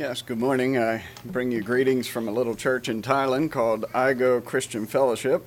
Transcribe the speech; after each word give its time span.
Yes, 0.00 0.22
good 0.22 0.38
morning. 0.38 0.78
I 0.78 1.02
bring 1.26 1.52
you 1.52 1.60
greetings 1.60 2.06
from 2.06 2.26
a 2.26 2.30
little 2.30 2.54
church 2.54 2.88
in 2.88 3.02
Thailand 3.02 3.50
called 3.50 3.82
IGO 3.92 4.42
Christian 4.42 4.86
Fellowship. 4.86 5.46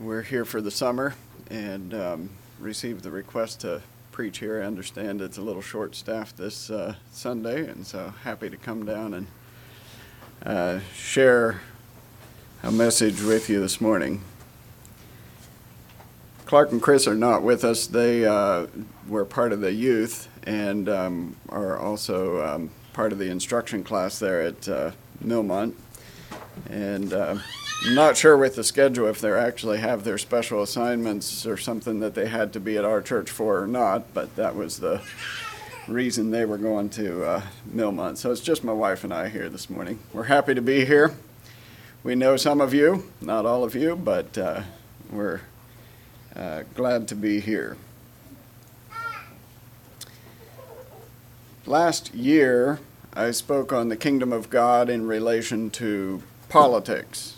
We're 0.00 0.22
here 0.22 0.44
for 0.44 0.60
the 0.60 0.72
summer 0.72 1.14
and 1.48 1.94
um, 1.94 2.30
received 2.58 3.04
the 3.04 3.12
request 3.12 3.60
to 3.60 3.82
preach 4.10 4.38
here. 4.38 4.60
I 4.60 4.66
understand 4.66 5.20
it's 5.22 5.38
a 5.38 5.42
little 5.42 5.62
short 5.62 5.94
staffed 5.94 6.38
this 6.38 6.70
uh, 6.70 6.96
Sunday, 7.12 7.68
and 7.68 7.86
so 7.86 8.12
happy 8.24 8.50
to 8.50 8.56
come 8.56 8.84
down 8.84 9.14
and 9.14 9.26
uh, 10.44 10.80
share 10.92 11.60
a 12.64 12.72
message 12.72 13.22
with 13.22 13.48
you 13.48 13.60
this 13.60 13.80
morning. 13.80 14.22
Clark 16.46 16.70
and 16.70 16.80
Chris 16.80 17.08
are 17.08 17.14
not 17.16 17.42
with 17.42 17.64
us. 17.64 17.88
They 17.88 18.24
uh, 18.24 18.68
were 19.08 19.24
part 19.24 19.52
of 19.52 19.60
the 19.60 19.72
youth 19.72 20.28
and 20.44 20.88
um, 20.88 21.36
are 21.48 21.76
also 21.76 22.40
um, 22.46 22.70
part 22.92 23.10
of 23.10 23.18
the 23.18 23.28
instruction 23.28 23.82
class 23.82 24.20
there 24.20 24.42
at 24.42 24.68
uh, 24.68 24.92
Millmont. 25.24 25.74
And 26.70 27.12
uh, 27.12 27.38
I'm 27.84 27.94
not 27.96 28.16
sure 28.16 28.36
with 28.36 28.54
the 28.54 28.62
schedule 28.62 29.08
if 29.08 29.20
they 29.20 29.32
actually 29.32 29.78
have 29.78 30.04
their 30.04 30.18
special 30.18 30.62
assignments 30.62 31.44
or 31.46 31.56
something 31.56 31.98
that 31.98 32.14
they 32.14 32.28
had 32.28 32.52
to 32.52 32.60
be 32.60 32.78
at 32.78 32.84
our 32.84 33.02
church 33.02 33.28
for 33.28 33.60
or 33.60 33.66
not, 33.66 34.14
but 34.14 34.36
that 34.36 34.54
was 34.54 34.78
the 34.78 35.02
reason 35.88 36.30
they 36.30 36.44
were 36.44 36.58
going 36.58 36.90
to 36.90 37.24
uh, 37.24 37.42
Millmont. 37.74 38.18
So 38.18 38.30
it's 38.30 38.40
just 38.40 38.62
my 38.62 38.72
wife 38.72 39.02
and 39.02 39.12
I 39.12 39.30
here 39.30 39.48
this 39.48 39.68
morning. 39.68 39.98
We're 40.12 40.24
happy 40.24 40.54
to 40.54 40.62
be 40.62 40.84
here. 40.84 41.16
We 42.04 42.14
know 42.14 42.36
some 42.36 42.60
of 42.60 42.72
you, 42.72 43.10
not 43.20 43.46
all 43.46 43.64
of 43.64 43.74
you, 43.74 43.96
but 43.96 44.38
uh, 44.38 44.62
we're 45.10 45.40
uh, 46.36 46.62
glad 46.74 47.08
to 47.08 47.14
be 47.14 47.40
here. 47.40 47.76
Last 51.64 52.14
year, 52.14 52.78
I 53.14 53.30
spoke 53.30 53.72
on 53.72 53.88
the 53.88 53.96
kingdom 53.96 54.32
of 54.32 54.50
God 54.50 54.88
in 54.88 55.06
relation 55.06 55.70
to 55.70 56.22
politics. 56.48 57.36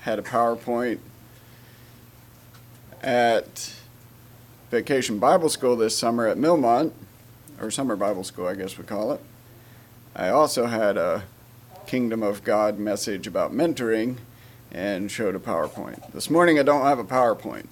Had 0.00 0.18
a 0.18 0.22
PowerPoint 0.22 0.98
at 3.02 3.74
Vacation 4.70 5.18
Bible 5.18 5.48
School 5.48 5.76
this 5.76 5.96
summer 5.96 6.26
at 6.26 6.36
Millmont, 6.36 6.92
or 7.60 7.70
Summer 7.70 7.94
Bible 7.94 8.24
School, 8.24 8.46
I 8.46 8.54
guess 8.54 8.78
we 8.78 8.84
call 8.84 9.12
it. 9.12 9.20
I 10.16 10.30
also 10.30 10.66
had 10.66 10.96
a 10.96 11.24
Kingdom 11.86 12.22
of 12.22 12.42
God 12.42 12.78
message 12.78 13.26
about 13.26 13.52
mentoring 13.52 14.16
and 14.70 15.10
showed 15.10 15.34
a 15.34 15.38
PowerPoint. 15.38 16.12
This 16.12 16.30
morning 16.30 16.58
I 16.58 16.62
don't 16.62 16.86
have 16.86 16.98
a 16.98 17.04
PowerPoint, 17.04 17.66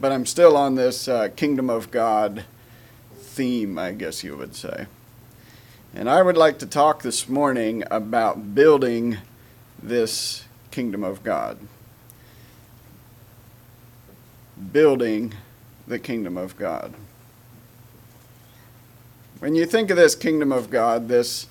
but 0.00 0.12
I'm 0.12 0.26
still 0.26 0.56
on 0.56 0.74
this 0.74 1.08
uh, 1.08 1.28
Kingdom 1.34 1.70
of 1.70 1.90
God 1.90 2.44
theme, 3.16 3.78
I 3.78 3.92
guess 3.92 4.24
you 4.24 4.36
would 4.36 4.54
say. 4.54 4.86
And 5.94 6.10
I 6.10 6.22
would 6.22 6.36
like 6.36 6.58
to 6.58 6.66
talk 6.66 7.02
this 7.02 7.28
morning 7.28 7.82
about 7.90 8.54
building 8.54 9.18
this 9.82 10.44
kingdom 10.70 11.02
of 11.02 11.22
God. 11.22 11.58
Building 14.72 15.32
the 15.86 15.98
kingdom 15.98 16.36
of 16.36 16.56
God. 16.58 16.92
When 19.38 19.54
you 19.54 19.66
think 19.66 19.90
of 19.90 19.96
this 19.96 20.14
kingdom 20.14 20.52
of 20.52 20.70
God, 20.70 21.08
this 21.08 21.46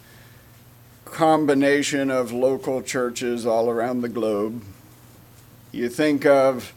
combination 1.05 2.11
of 2.11 2.31
local 2.31 2.81
churches 2.81 3.45
all 3.45 3.69
around 3.69 4.01
the 4.01 4.09
globe, 4.09 4.63
you 5.71 5.89
think 5.89 6.25
of 6.25 6.73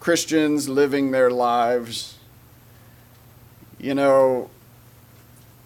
Christians 0.00 0.68
living 0.68 1.10
their 1.10 1.30
lives. 1.30 2.18
You 3.78 3.94
know, 3.94 4.50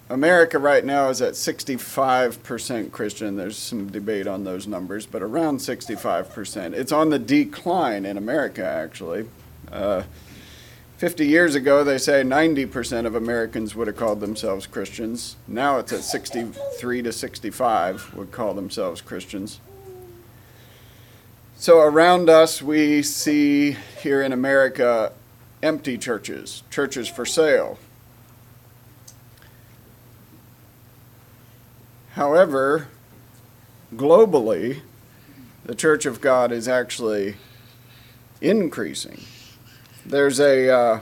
America 0.09 0.59
right 0.59 0.84
now 0.84 1.09
is 1.09 1.23
at 1.23 1.34
65% 1.34 2.91
Christian. 2.91 3.36
There's 3.36 3.56
some 3.56 3.89
debate 3.91 4.27
on 4.27 4.42
those 4.42 4.67
numbers, 4.67 5.06
but 5.06 5.23
around 5.23 5.58
65%. 5.58 6.73
It's 6.75 6.91
on 6.91 7.11
the 7.11 7.19
decline 7.19 8.05
in 8.05 8.17
America, 8.17 8.64
actually. 8.64 9.29
Uh, 9.70 10.02
50 10.97 11.27
years 11.27 11.55
ago, 11.55 11.85
they 11.85 11.97
say 11.97 12.23
90% 12.23 13.07
of 13.07 13.14
Americans 13.14 13.74
would 13.74 13.86
have 13.86 13.97
called 13.97 14.20
themselves 14.20 14.67
Christians. 14.67 15.36
Now 15.47 15.79
it's 15.79 15.92
at 15.92 16.02
63 16.02 17.02
to 17.02 17.12
65 17.12 18.14
would 18.14 18.33
call 18.33 18.52
themselves 18.52 19.01
Christians. 19.01 19.61
So 21.61 21.81
around 21.81 22.31
us, 22.31 22.63
we 22.63 23.03
see 23.03 23.77
here 24.03 24.23
in 24.23 24.33
America 24.33 25.13
empty 25.63 25.98
churches, 25.98 26.63
churches 26.71 27.07
for 27.07 27.27
sale, 27.27 27.79
However, 32.15 32.89
globally, 33.95 34.81
the 35.65 35.75
Church 35.75 36.07
of 36.07 36.21
God 36.21 36.51
is 36.51 36.67
actually 36.67 37.37
increasing. 38.41 39.21
There's 40.05 40.41
a 40.41 40.69
uh, 40.69 41.01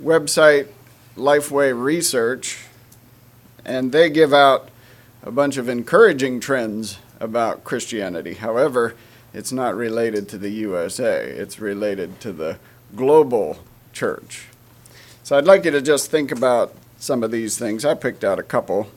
website, 0.00 0.68
Lifeway 1.16 1.78
Research, 1.78 2.64
and 3.64 3.92
they 3.92 4.08
give 4.08 4.32
out 4.32 4.70
a 5.22 5.30
bunch 5.30 5.56
of 5.58 5.68
encouraging 5.68 6.40
trends 6.40 6.98
about 7.24 7.64
Christianity. 7.64 8.34
However, 8.34 8.94
it's 9.32 9.50
not 9.50 9.74
related 9.74 10.28
to 10.28 10.38
the 10.38 10.50
USA, 10.50 11.28
it's 11.28 11.58
related 11.58 12.20
to 12.20 12.32
the 12.32 12.58
global 12.94 13.58
church. 13.92 14.46
So 15.24 15.36
I'd 15.36 15.46
like 15.46 15.64
you 15.64 15.72
to 15.72 15.82
just 15.82 16.10
think 16.10 16.30
about 16.30 16.74
some 16.98 17.24
of 17.24 17.32
these 17.32 17.58
things. 17.58 17.84
I 17.84 17.94
picked 17.94 18.22
out 18.22 18.38
a 18.38 18.44
couple. 18.44 18.88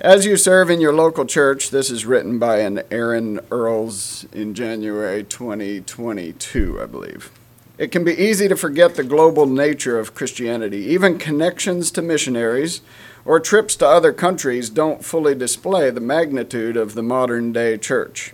As 0.00 0.24
you 0.24 0.38
serve 0.38 0.70
in 0.70 0.80
your 0.80 0.94
local 0.94 1.26
church, 1.26 1.70
this 1.70 1.90
is 1.90 2.06
written 2.06 2.38
by 2.38 2.60
an 2.60 2.82
Aaron 2.90 3.38
Earls 3.50 4.24
in 4.32 4.54
January 4.54 5.22
2022, 5.22 6.80
I 6.82 6.86
believe. 6.86 7.30
It 7.76 7.92
can 7.92 8.02
be 8.02 8.14
easy 8.14 8.48
to 8.48 8.56
forget 8.56 8.94
the 8.94 9.04
global 9.04 9.46
nature 9.46 9.98
of 9.98 10.14
Christianity. 10.14 10.78
Even 10.78 11.18
connections 11.18 11.90
to 11.92 12.02
missionaries 12.02 12.80
or 13.24 13.40
trips 13.40 13.76
to 13.76 13.86
other 13.86 14.12
countries 14.12 14.70
don't 14.70 15.04
fully 15.04 15.34
display 15.34 15.90
the 15.90 16.00
magnitude 16.00 16.76
of 16.76 16.94
the 16.94 17.02
modern 17.02 17.52
day 17.52 17.76
church. 17.76 18.32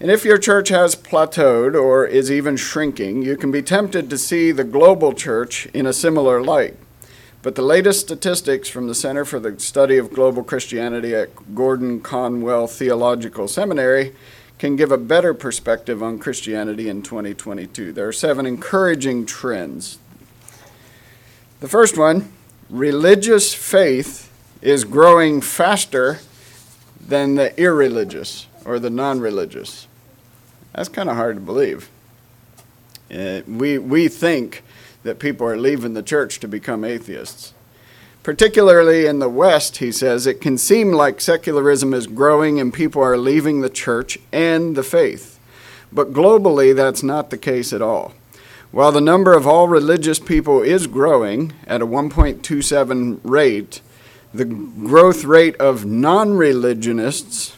And 0.00 0.10
if 0.10 0.24
your 0.24 0.38
church 0.38 0.70
has 0.70 0.96
plateaued 0.96 1.74
or 1.74 2.06
is 2.06 2.30
even 2.30 2.56
shrinking, 2.56 3.22
you 3.22 3.36
can 3.36 3.50
be 3.50 3.60
tempted 3.60 4.08
to 4.08 4.16
see 4.16 4.50
the 4.50 4.64
global 4.64 5.12
church 5.12 5.66
in 5.74 5.84
a 5.84 5.92
similar 5.92 6.42
light. 6.42 6.76
But 7.42 7.54
the 7.54 7.62
latest 7.62 8.00
statistics 8.00 8.68
from 8.68 8.86
the 8.86 8.94
Center 8.94 9.24
for 9.24 9.38
the 9.38 9.58
Study 9.60 9.98
of 9.98 10.12
Global 10.12 10.42
Christianity 10.42 11.14
at 11.14 11.54
Gordon 11.54 12.00
Conwell 12.00 12.66
Theological 12.66 13.48
Seminary 13.48 14.14
can 14.58 14.76
give 14.76 14.92
a 14.92 14.98
better 14.98 15.32
perspective 15.32 16.02
on 16.02 16.18
Christianity 16.18 16.88
in 16.88 17.02
2022. 17.02 17.92
There 17.92 18.08
are 18.08 18.12
seven 18.12 18.44
encouraging 18.44 19.24
trends. 19.24 19.98
The 21.60 21.68
first 21.68 21.96
one 21.96 22.30
religious 22.70 23.52
faith 23.52 24.30
is 24.62 24.84
growing 24.84 25.40
faster 25.40 26.20
than 27.00 27.34
the 27.34 27.58
irreligious 27.60 28.46
or 28.64 28.78
the 28.78 28.90
non 28.90 29.20
religious. 29.20 29.86
That's 30.74 30.88
kind 30.88 31.10
of 31.10 31.16
hard 31.16 31.36
to 31.36 31.40
believe. 31.40 31.90
Uh, 33.12 33.40
we, 33.46 33.76
we 33.78 34.06
think 34.06 34.62
that 35.02 35.18
people 35.18 35.46
are 35.46 35.56
leaving 35.56 35.94
the 35.94 36.02
church 36.02 36.38
to 36.40 36.48
become 36.48 36.84
atheists. 36.84 37.54
Particularly 38.22 39.06
in 39.06 39.18
the 39.18 39.30
West, 39.30 39.78
he 39.78 39.90
says, 39.90 40.26
it 40.26 40.40
can 40.40 40.58
seem 40.58 40.92
like 40.92 41.20
secularism 41.20 41.94
is 41.94 42.06
growing 42.06 42.60
and 42.60 42.72
people 42.72 43.02
are 43.02 43.16
leaving 43.16 43.60
the 43.60 43.70
church 43.70 44.18
and 44.30 44.76
the 44.76 44.82
faith. 44.82 45.40
But 45.90 46.12
globally, 46.12 46.76
that's 46.76 47.02
not 47.02 47.30
the 47.30 47.38
case 47.38 47.72
at 47.72 47.82
all. 47.82 48.12
While 48.72 48.92
the 48.92 49.00
number 49.00 49.34
of 49.34 49.48
all 49.48 49.66
religious 49.66 50.20
people 50.20 50.62
is 50.62 50.86
growing 50.86 51.54
at 51.66 51.82
a 51.82 51.86
1.27 51.86 53.20
rate, 53.24 53.80
the 54.32 54.44
growth 54.44 55.24
rate 55.24 55.56
of 55.56 55.84
non 55.84 56.34
religionists 56.34 57.56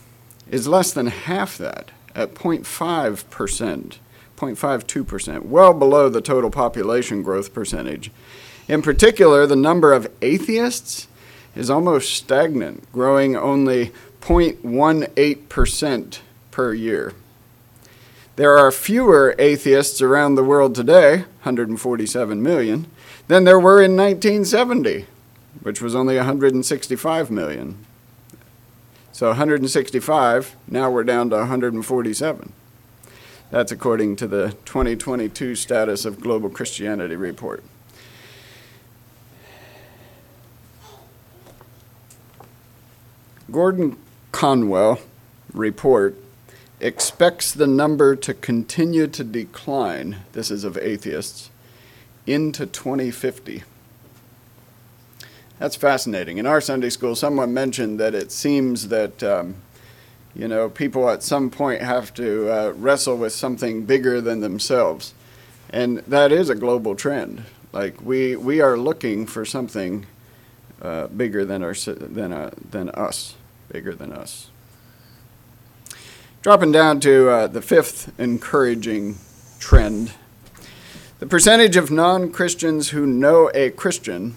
is 0.51 0.67
less 0.67 0.91
than 0.93 1.09
half 1.09 1.59
that, 1.59 1.91
at 2.15 2.35
0.5 2.35 3.29
percent. 3.29 3.99
0.52%, 4.37 5.43
well 5.43 5.73
below 5.73 6.09
the 6.09 6.21
total 6.21 6.51
population 6.51 7.23
growth 7.23 7.55
percentage. 7.55 8.11
In 8.67 8.83
particular, 8.83 9.47
the 9.47 9.55
number 9.55 9.93
of 9.93 10.11
atheists 10.21 11.07
is 11.55 11.71
almost 11.71 12.13
stagnant, 12.13 12.91
growing 12.91 13.37
only 13.37 13.93
0.18% 14.21 16.19
per 16.51 16.75
year. 16.75 17.13
There 18.37 18.57
are 18.57 18.73
fewer 18.73 19.35
atheists 19.39 20.01
around 20.01 20.37
the 20.37 20.45
world 20.45 20.75
today, 20.75 21.19
147 21.43 22.43
million, 22.43 22.87
than 23.29 23.45
there 23.45 23.61
were 23.61 23.83
in 23.83 23.95
1970, 23.95 25.07
which 25.63 25.83
was 25.83 25.95
only 25.95 26.17
165 26.17 27.31
million. 27.31 27.85
So 29.13 29.29
165, 29.29 30.57
now 30.67 30.91
we're 30.91 31.05
down 31.05 31.29
to 31.29 31.37
147. 31.37 32.53
That's 33.51 33.71
according 33.71 34.17
to 34.17 34.27
the 34.27 34.57
2022 34.65 35.55
Status 35.55 36.07
of 36.07 36.19
Global 36.19 36.49
Christianity 36.49 37.17
report. 37.17 37.63
Gordon 43.51 43.99
Conwell 44.33 44.99
report 45.53 46.17
expects 46.83 47.53
the 47.53 47.67
number 47.67 48.17
to 48.17 48.35
continue 48.35 49.07
to 49.07 49.25
decline, 49.25 50.19
this 50.33 50.51
is 50.51 50.65
of 50.65 50.77
atheists, 50.79 51.51
into 52.27 52.67
2050. 52.67 53.63
That's 55.59 55.77
fascinating. 55.77 56.39
In 56.39 56.47
our 56.47 56.61
Sunday 56.61 56.91
school, 56.91 57.15
someone 57.15 57.55
mentioned 57.55 58.01
that 58.01 58.15
it 58.15 58.33
seems 58.33 58.89
that, 58.89 59.23
um, 59.23 59.57
you 60.35 60.49
know, 60.49 60.69
people 60.69 61.09
at 61.09 61.23
some 61.23 61.51
point 61.51 61.83
have 61.83 62.13
to 62.15 62.51
uh, 62.51 62.73
wrestle 62.73 63.17
with 63.17 63.33
something 63.33 63.85
bigger 63.85 64.21
than 64.21 64.41
themselves. 64.41 65.15
And 65.71 65.99
that 65.99 66.33
is 66.33 66.51
a 66.51 66.55
global 66.55 66.97
trend. 66.97 67.45
Like, 67.73 68.03
we, 68.03 68.35
we 68.35 68.61
are 68.61 68.77
looking 68.77 69.27
for 69.27 69.45
something 69.45 70.07
uh, 70.81 71.07
bigger 71.07 71.45
than, 71.45 71.63
our, 71.63 71.75
than, 71.75 72.33
uh, 72.33 72.51
than 72.71 72.91
us, 72.91 73.37
bigger 73.69 73.95
than 73.95 74.13
us. 74.13 74.51
Dropping 76.43 76.73
down 76.73 76.99
to 77.01 77.31
uh, 77.31 77.47
the 77.47 77.63
fifth 77.63 78.13
encouraging 78.19 79.17
trend 79.61 80.13
the 81.23 81.29
percentage 81.29 81.77
of 81.77 81.89
non 81.89 82.33
Christians 82.33 82.89
who 82.89 83.07
know 83.07 83.49
a 83.55 83.71
Christian, 83.71 84.35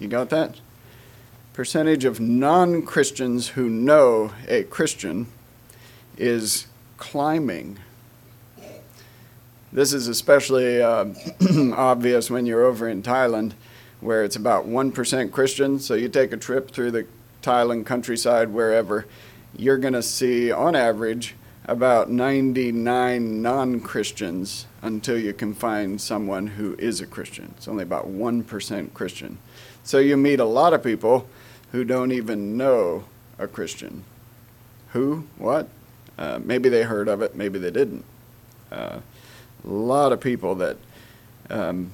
you 0.00 0.08
got 0.08 0.28
that? 0.30 0.56
Percentage 1.52 2.04
of 2.04 2.18
non 2.18 2.82
Christians 2.82 3.50
who 3.50 3.68
know 3.68 4.32
a 4.48 4.64
Christian 4.64 5.28
is 6.16 6.66
climbing. 6.96 7.78
This 9.72 9.92
is 9.92 10.08
especially 10.08 10.82
uh, 10.82 11.14
obvious 11.76 12.28
when 12.28 12.44
you're 12.44 12.64
over 12.64 12.88
in 12.88 13.04
Thailand, 13.04 13.52
where 14.00 14.24
it's 14.24 14.34
about 14.34 14.66
1% 14.66 15.30
Christian. 15.30 15.78
So 15.78 15.94
you 15.94 16.08
take 16.08 16.32
a 16.32 16.36
trip 16.36 16.72
through 16.72 16.90
the 16.90 17.06
Thailand 17.40 17.86
countryside, 17.86 18.48
wherever, 18.48 19.06
you're 19.58 19.78
going 19.78 19.94
to 19.94 20.02
see, 20.02 20.52
on 20.52 20.74
average, 20.74 21.34
about 21.64 22.10
99 22.10 23.42
non 23.42 23.80
Christians 23.80 24.66
until 24.82 25.18
you 25.18 25.32
can 25.32 25.54
find 25.54 26.00
someone 26.00 26.46
who 26.46 26.74
is 26.78 27.00
a 27.00 27.06
Christian. 27.06 27.52
It's 27.56 27.66
only 27.66 27.82
about 27.82 28.06
1% 28.06 28.94
Christian. 28.94 29.38
So 29.82 29.98
you 29.98 30.16
meet 30.16 30.40
a 30.40 30.44
lot 30.44 30.72
of 30.72 30.82
people 30.82 31.28
who 31.72 31.84
don't 31.84 32.12
even 32.12 32.56
know 32.56 33.04
a 33.38 33.46
Christian. 33.46 34.04
Who? 34.92 35.26
What? 35.38 35.68
Uh, 36.18 36.38
maybe 36.42 36.68
they 36.68 36.84
heard 36.84 37.08
of 37.08 37.20
it, 37.20 37.34
maybe 37.34 37.58
they 37.58 37.70
didn't. 37.70 38.04
Uh, 38.70 39.00
a 39.64 39.68
lot 39.68 40.12
of 40.12 40.20
people 40.20 40.54
that 40.56 40.76
um, 41.50 41.90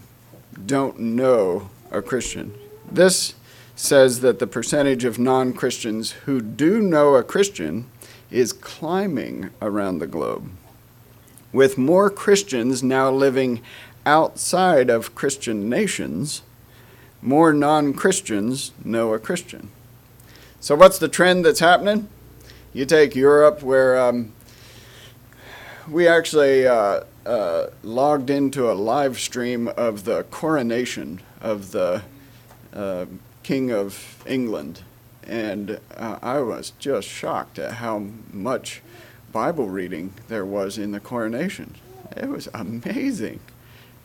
don't 0.67 0.99
know 0.99 1.70
a 1.91 2.03
Christian. 2.03 2.55
This 2.91 3.35
says 3.74 4.20
that 4.20 4.38
the 4.38 4.46
percentage 4.46 5.04
of 5.04 5.19
non 5.19 5.52
Christians 5.52 6.12
who 6.24 6.40
do 6.40 6.80
know 6.80 7.14
a 7.14 7.22
Christian 7.22 7.86
is 8.30 8.52
climbing 8.52 9.50
around 9.60 9.98
the 9.98 10.06
globe, 10.06 10.50
with 11.52 11.78
more 11.78 12.10
Christians 12.10 12.82
now 12.82 13.10
living 13.10 13.60
outside 14.06 14.90
of 14.90 15.14
Christian 15.14 15.69
nations. 15.69 16.42
More 17.20 17.52
non 17.52 17.92
Christians 17.92 18.72
know 18.84 19.14
a 19.14 19.19
Christian. 19.19 19.70
So, 20.60 20.75
what's 20.75 20.98
the 20.98 21.08
trend 21.08 21.44
that's 21.44 21.60
happening? 21.60 22.08
You 22.72 22.86
take 22.86 23.14
Europe, 23.14 23.62
where 23.62 24.00
um, 24.00 24.32
we 25.88 26.08
actually 26.08 26.66
uh, 26.66 27.02
uh, 27.26 27.66
logged 27.82 28.30
into 28.30 28.70
a 28.70 28.72
live 28.72 29.18
stream 29.18 29.68
of 29.68 30.04
the 30.04 30.25
coronation 30.25 31.20
of 31.40 31.72
the 31.72 32.02
uh, 32.72 33.06
King 33.42 33.70
of 33.70 34.22
England. 34.26 34.82
And 35.24 35.80
uh, 35.96 36.18
I 36.22 36.40
was 36.40 36.72
just 36.78 37.08
shocked 37.08 37.58
at 37.58 37.74
how 37.74 38.06
much 38.32 38.82
Bible 39.30 39.68
reading 39.68 40.12
there 40.28 40.44
was 40.44 40.78
in 40.78 40.92
the 40.92 41.00
coronation. 41.00 41.76
It 42.16 42.28
was 42.28 42.48
amazing. 42.52 43.40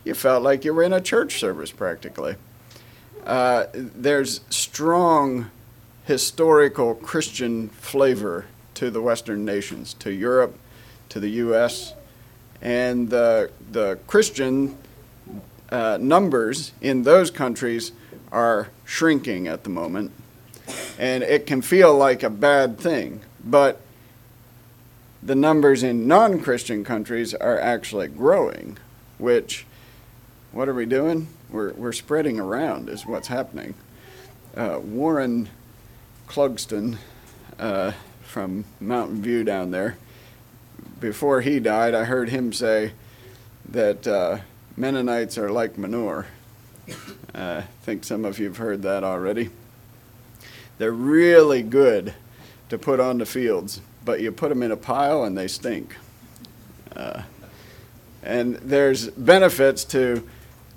You 0.03 0.13
felt 0.13 0.43
like 0.43 0.63
you 0.63 0.73
were 0.73 0.83
in 0.83 0.93
a 0.93 1.01
church 1.01 1.39
service 1.39 1.71
practically. 1.71 2.35
Uh, 3.25 3.65
there's 3.73 4.41
strong 4.49 5.51
historical 6.05 6.95
Christian 6.95 7.67
flavor 7.69 8.45
to 8.75 8.89
the 8.89 9.01
Western 9.01 9.43
nations, 9.43 9.93
to 9.95 10.11
Europe, 10.11 10.57
to 11.09 11.19
the 11.19 11.29
U.S., 11.31 11.93
and 12.61 13.09
the, 13.09 13.51
the 13.71 13.99
Christian 14.07 14.77
uh, 15.69 15.97
numbers 15.99 16.71
in 16.81 17.03
those 17.03 17.29
countries 17.29 17.91
are 18.31 18.69
shrinking 18.87 19.47
at 19.47 19.63
the 19.63 19.69
moment. 19.69 20.11
And 20.97 21.21
it 21.21 21.45
can 21.45 21.61
feel 21.61 21.95
like 21.95 22.23
a 22.23 22.29
bad 22.29 22.79
thing, 22.79 23.21
but 23.43 23.81
the 25.21 25.35
numbers 25.35 25.83
in 25.83 26.07
non 26.07 26.41
Christian 26.41 26.83
countries 26.83 27.33
are 27.33 27.59
actually 27.59 28.07
growing, 28.07 28.77
which, 29.17 29.65
what 30.51 30.67
are 30.67 30.73
we 30.73 30.85
doing? 30.85 31.27
We're, 31.49 31.73
we're 31.73 31.91
spreading 31.91 32.39
around, 32.39 32.89
is 32.89 33.05
what's 33.05 33.27
happening. 33.27 33.75
Uh, 34.55 34.79
Warren 34.81 35.49
Clugston 36.27 36.97
uh, 37.59 37.91
from 38.23 38.65
Mountain 38.79 39.21
View 39.21 39.43
down 39.43 39.71
there, 39.71 39.97
before 40.99 41.41
he 41.41 41.59
died, 41.59 41.93
I 41.93 42.05
heard 42.05 42.29
him 42.29 42.51
say 42.51 42.93
that 43.69 44.07
uh, 44.07 44.39
Mennonites 44.75 45.37
are 45.37 45.51
like 45.51 45.77
manure. 45.77 46.27
Uh, 47.35 47.61
I 47.61 47.61
think 47.83 48.03
some 48.03 48.25
of 48.25 48.39
you 48.39 48.45
have 48.45 48.57
heard 48.57 48.81
that 48.83 49.03
already. 49.03 49.49
They're 50.77 50.91
really 50.91 51.63
good 51.63 52.13
to 52.69 52.77
put 52.77 52.99
on 52.99 53.17
the 53.17 53.25
fields, 53.25 53.81
but 54.05 54.21
you 54.21 54.31
put 54.31 54.49
them 54.49 54.63
in 54.63 54.71
a 54.71 54.77
pile 54.77 55.23
and 55.23 55.37
they 55.37 55.47
stink. 55.47 55.95
Uh, 56.95 57.23
and 58.23 58.55
there's 58.55 59.09
benefits 59.09 59.83
to 59.85 60.27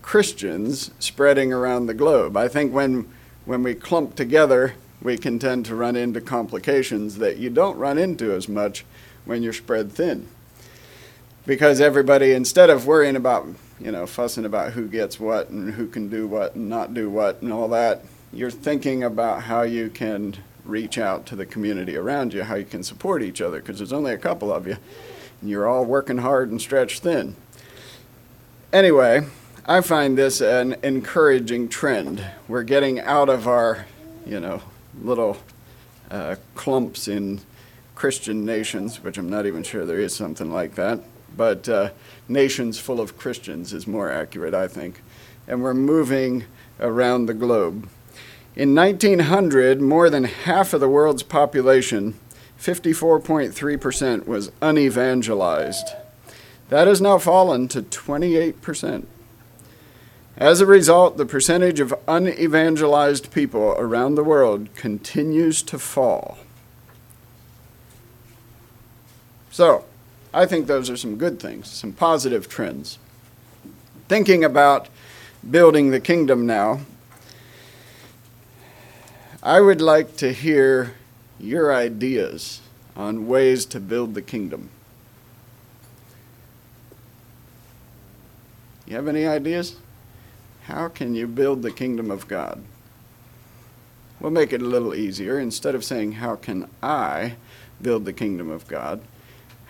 Christians 0.03 0.91
spreading 0.99 1.53
around 1.53 1.87
the 1.87 1.95
globe. 1.95 2.37
I 2.37 2.49
think 2.49 2.73
when, 2.73 3.09
when 3.45 3.63
we 3.63 3.75
clump 3.75 4.17
together, 4.17 4.75
we 5.03 5.17
can 5.17 5.39
tend 5.39 5.67
to 5.67 5.75
run 5.75 5.97
into 5.97 6.21
complications 6.21 7.17
that 7.17 7.39
you 7.39 7.51
don't 7.51 7.77
run 7.77 7.99
into 7.99 8.33
as 8.33 8.49
much 8.49 8.85
when 9.25 9.43
you're 9.43 9.53
spread 9.53 9.93
thin. 9.93 10.29
Because 11.51 11.81
everybody, 11.81 12.31
instead 12.31 12.71
of 12.71 12.87
worrying 12.87 13.17
about, 13.17 13.45
you 13.81 13.91
know, 13.91 14.07
fussing 14.07 14.45
about 14.45 14.75
who 14.75 14.87
gets 14.87 15.19
what 15.19 15.49
and 15.49 15.75
who 15.75 15.89
can 15.89 16.09
do 16.09 16.29
what 16.29 16.55
and 16.55 16.69
not 16.69 16.95
do 16.95 17.11
what 17.11 17.43
and 17.43 17.53
all 17.53 17.67
that, 17.71 18.05
you're 18.33 18.53
thinking 18.53 19.03
about 19.03 19.43
how 19.43 19.63
you 19.63 19.91
can 19.91 20.37
reach 20.65 20.97
out 20.97 21.27
to 21.27 21.35
the 21.35 21.45
community 21.45 21.97
around 21.97 22.33
you, 22.33 22.45
how 22.45 22.55
you 22.55 22.65
can 22.65 22.85
support 22.85 23.21
each 23.21 23.41
other, 23.41 23.59
because 23.59 23.79
there's 23.79 23.93
only 23.93 24.13
a 24.13 24.17
couple 24.17 24.53
of 24.53 24.69
you, 24.69 24.77
and 25.41 25.51
you're 25.51 25.67
all 25.67 25.85
working 25.85 26.19
hard 26.19 26.53
and 26.53 26.63
stretched 26.63 27.03
thin. 27.03 27.35
Anyway, 28.73 29.27
I 29.67 29.81
find 29.81 30.17
this 30.17 30.41
an 30.41 30.77
encouraging 30.85 31.69
trend. 31.69 32.25
We're 32.47 32.63
getting 32.63 33.01
out 33.01 33.29
of 33.29 33.49
our, 33.49 33.87
you 34.25 34.39
know, 34.39 34.63
little 35.03 35.37
uh, 36.13 36.37
clumps 36.55 37.09
in 37.09 37.41
Christian 37.97 38.45
nations, 38.45 39.03
which 39.03 39.19
I'm 39.19 39.29
not 39.29 39.47
even 39.47 39.65
sure 39.65 39.85
there 39.85 39.99
is 39.99 40.15
something 40.15 40.53
like 40.53 40.77
that, 40.77 41.01
but 41.37 41.69
uh, 41.69 41.91
nations 42.29 42.79
full 42.79 43.01
of 43.01 43.19
Christians 43.19 43.73
is 43.73 43.87
more 43.87 44.11
accurate, 44.11 44.55
I 44.55 44.69
think. 44.69 45.03
And 45.47 45.63
we're 45.63 45.75
moving 45.75 46.45
around 46.79 47.27
the 47.27 47.35
globe. 47.35 47.89
In 48.57 48.75
1900, 48.75 49.81
more 49.81 50.11
than 50.11 50.25
half 50.25 50.73
of 50.73 50.81
the 50.81 50.89
world's 50.89 51.23
population, 51.23 52.19
54.3%, 52.59 54.27
was 54.27 54.51
unevangelized. 54.61 55.89
That 56.69 56.87
has 56.87 57.01
now 57.01 57.19
fallen 57.19 57.69
to 57.69 57.83
28%. 57.83 59.07
As 60.37 60.61
a 60.61 60.67
result, 60.67 61.17
the 61.17 61.27
percentage 61.27 61.81
of 61.81 61.95
unevangelized 62.07 63.31
people 63.31 63.75
around 63.77 64.15
the 64.15 64.25
world 64.25 64.75
continues 64.75 65.63
to 65.65 65.79
fall. 65.79 66.39
So, 69.51 69.85
I 70.33 70.47
think 70.47 70.67
those 70.67 70.89
are 70.89 70.97
some 70.97 71.17
good 71.17 71.41
things, 71.41 71.69
some 71.69 71.93
positive 71.93 72.49
trends. 72.49 72.99
Thinking 74.09 74.45
about 74.45 74.89
building 75.49 75.91
the 75.91 76.01
kingdom 76.01 76.47
now, 76.47 76.81
I 79.43 79.61
would 79.61 79.81
like 79.81 80.17
to 80.19 80.33
hear 80.33 80.95
your 81.39 81.75
ideas 81.75 82.61
on 82.95 83.27
ways 83.27 83.65
to 83.67 83.81
build 83.81 84.15
the 84.15 84.23
kingdom. 84.23 84.71
You 88.87 88.97
have 88.97 89.09
any 89.09 89.27
ideas? 89.27 89.77
How 90.65 90.89
can 90.89 91.15
you 91.15 91.27
build 91.27 91.63
the 91.63 91.71
kingdom 91.71 92.11
of 92.11 92.29
God? 92.29 92.63
We'll 94.21 94.31
make 94.31 94.53
it 94.53 94.61
a 94.61 94.67
little 94.67 94.95
easier. 94.95 95.39
Instead 95.39 95.75
of 95.75 95.85
saying, 95.85 96.13
How 96.13 96.37
can 96.37 96.69
I 96.83 97.37
build 97.81 98.05
the 98.05 98.13
kingdom 98.13 98.51
of 98.51 98.69
God? 98.69 99.01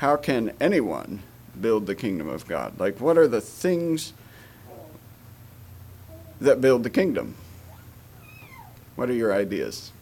How 0.01 0.17
can 0.17 0.55
anyone 0.63 1.23
build 1.61 1.85
the 1.85 1.95
kingdom 1.95 2.27
of 2.27 2.49
God? 2.49 2.81
Like, 2.81 3.03
what 3.03 3.19
are 3.19 3.29
the 3.29 3.43
things 3.43 4.15
that 6.41 6.63
build 6.63 6.85
the 6.85 6.89
kingdom? 6.89 7.35
What 8.97 9.11
are 9.11 9.13
your 9.13 9.35
ideas? 9.35 9.93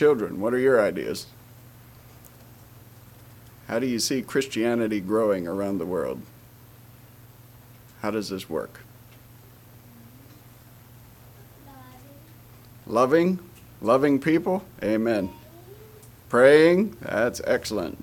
Children, 0.00 0.40
what 0.40 0.54
are 0.54 0.58
your 0.58 0.80
ideas? 0.80 1.26
How 3.68 3.78
do 3.78 3.86
you 3.86 3.98
see 3.98 4.22
Christianity 4.22 4.98
growing 4.98 5.46
around 5.46 5.76
the 5.76 5.84
world? 5.84 6.22
How 8.00 8.10
does 8.10 8.30
this 8.30 8.48
work? 8.48 8.80
Loving, 12.86 13.40
loving 13.82 14.18
people? 14.18 14.64
Amen. 14.82 15.28
Praying? 16.30 16.96
That's 17.02 17.42
excellent. 17.44 18.02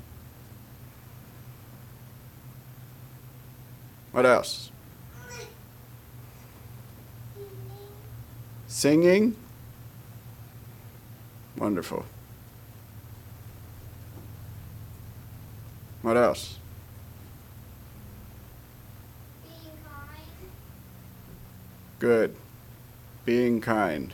What 4.12 4.28
else? 4.28 4.70
Singing? 8.68 9.36
Wonderful. 11.58 12.06
What 16.04 16.16
else? 16.16 16.60
Being 19.44 19.72
kind. 19.84 20.52
Good. 22.00 22.36
Being 23.26 23.62
kind. 23.62 24.14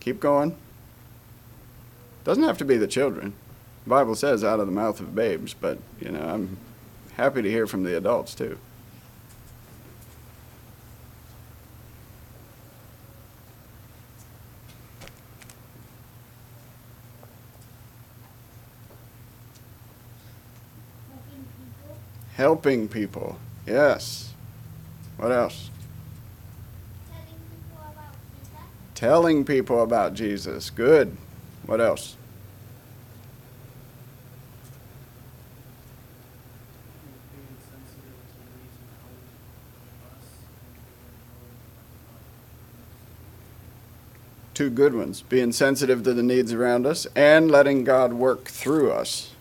Keep 0.00 0.20
going. 0.20 0.56
Doesn't 2.24 2.42
have 2.44 2.58
to 2.58 2.64
be 2.64 2.76
the 2.76 2.86
children. 2.86 3.34
The 3.84 3.90
Bible 3.90 4.14
says 4.14 4.42
out 4.42 4.60
of 4.60 4.66
the 4.66 4.72
mouth 4.72 5.00
of 5.00 5.14
babes, 5.14 5.54
but 5.54 5.78
you 6.00 6.10
know, 6.10 6.20
I'm 6.20 6.56
happy 7.16 7.42
to 7.42 7.50
hear 7.50 7.66
from 7.66 7.84
the 7.84 7.96
adults 7.96 8.34
too. 8.34 8.58
Helping 22.38 22.86
people. 22.86 23.36
Yes. 23.66 24.32
What 25.16 25.32
else? 25.32 25.70
Telling 28.94 29.44
people 29.44 29.82
about 29.82 30.14
Jesus. 30.14 30.70
Good. 30.70 31.16
What 31.66 31.80
else? 31.80 32.16
Two 44.54 44.70
good 44.70 44.94
ones. 44.94 45.22
Being 45.22 45.50
sensitive 45.50 46.04
to 46.04 46.14
the 46.14 46.22
needs 46.22 46.52
around 46.52 46.86
us 46.86 47.08
and 47.16 47.50
letting 47.50 47.82
God 47.82 48.12
work 48.12 48.44
through 48.44 48.92
us. 48.92 49.32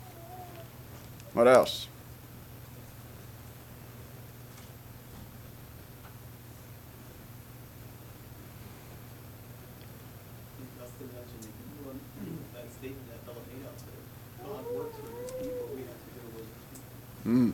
What 1.34 1.48
else? 1.48 1.88
Mm. 17.28 17.54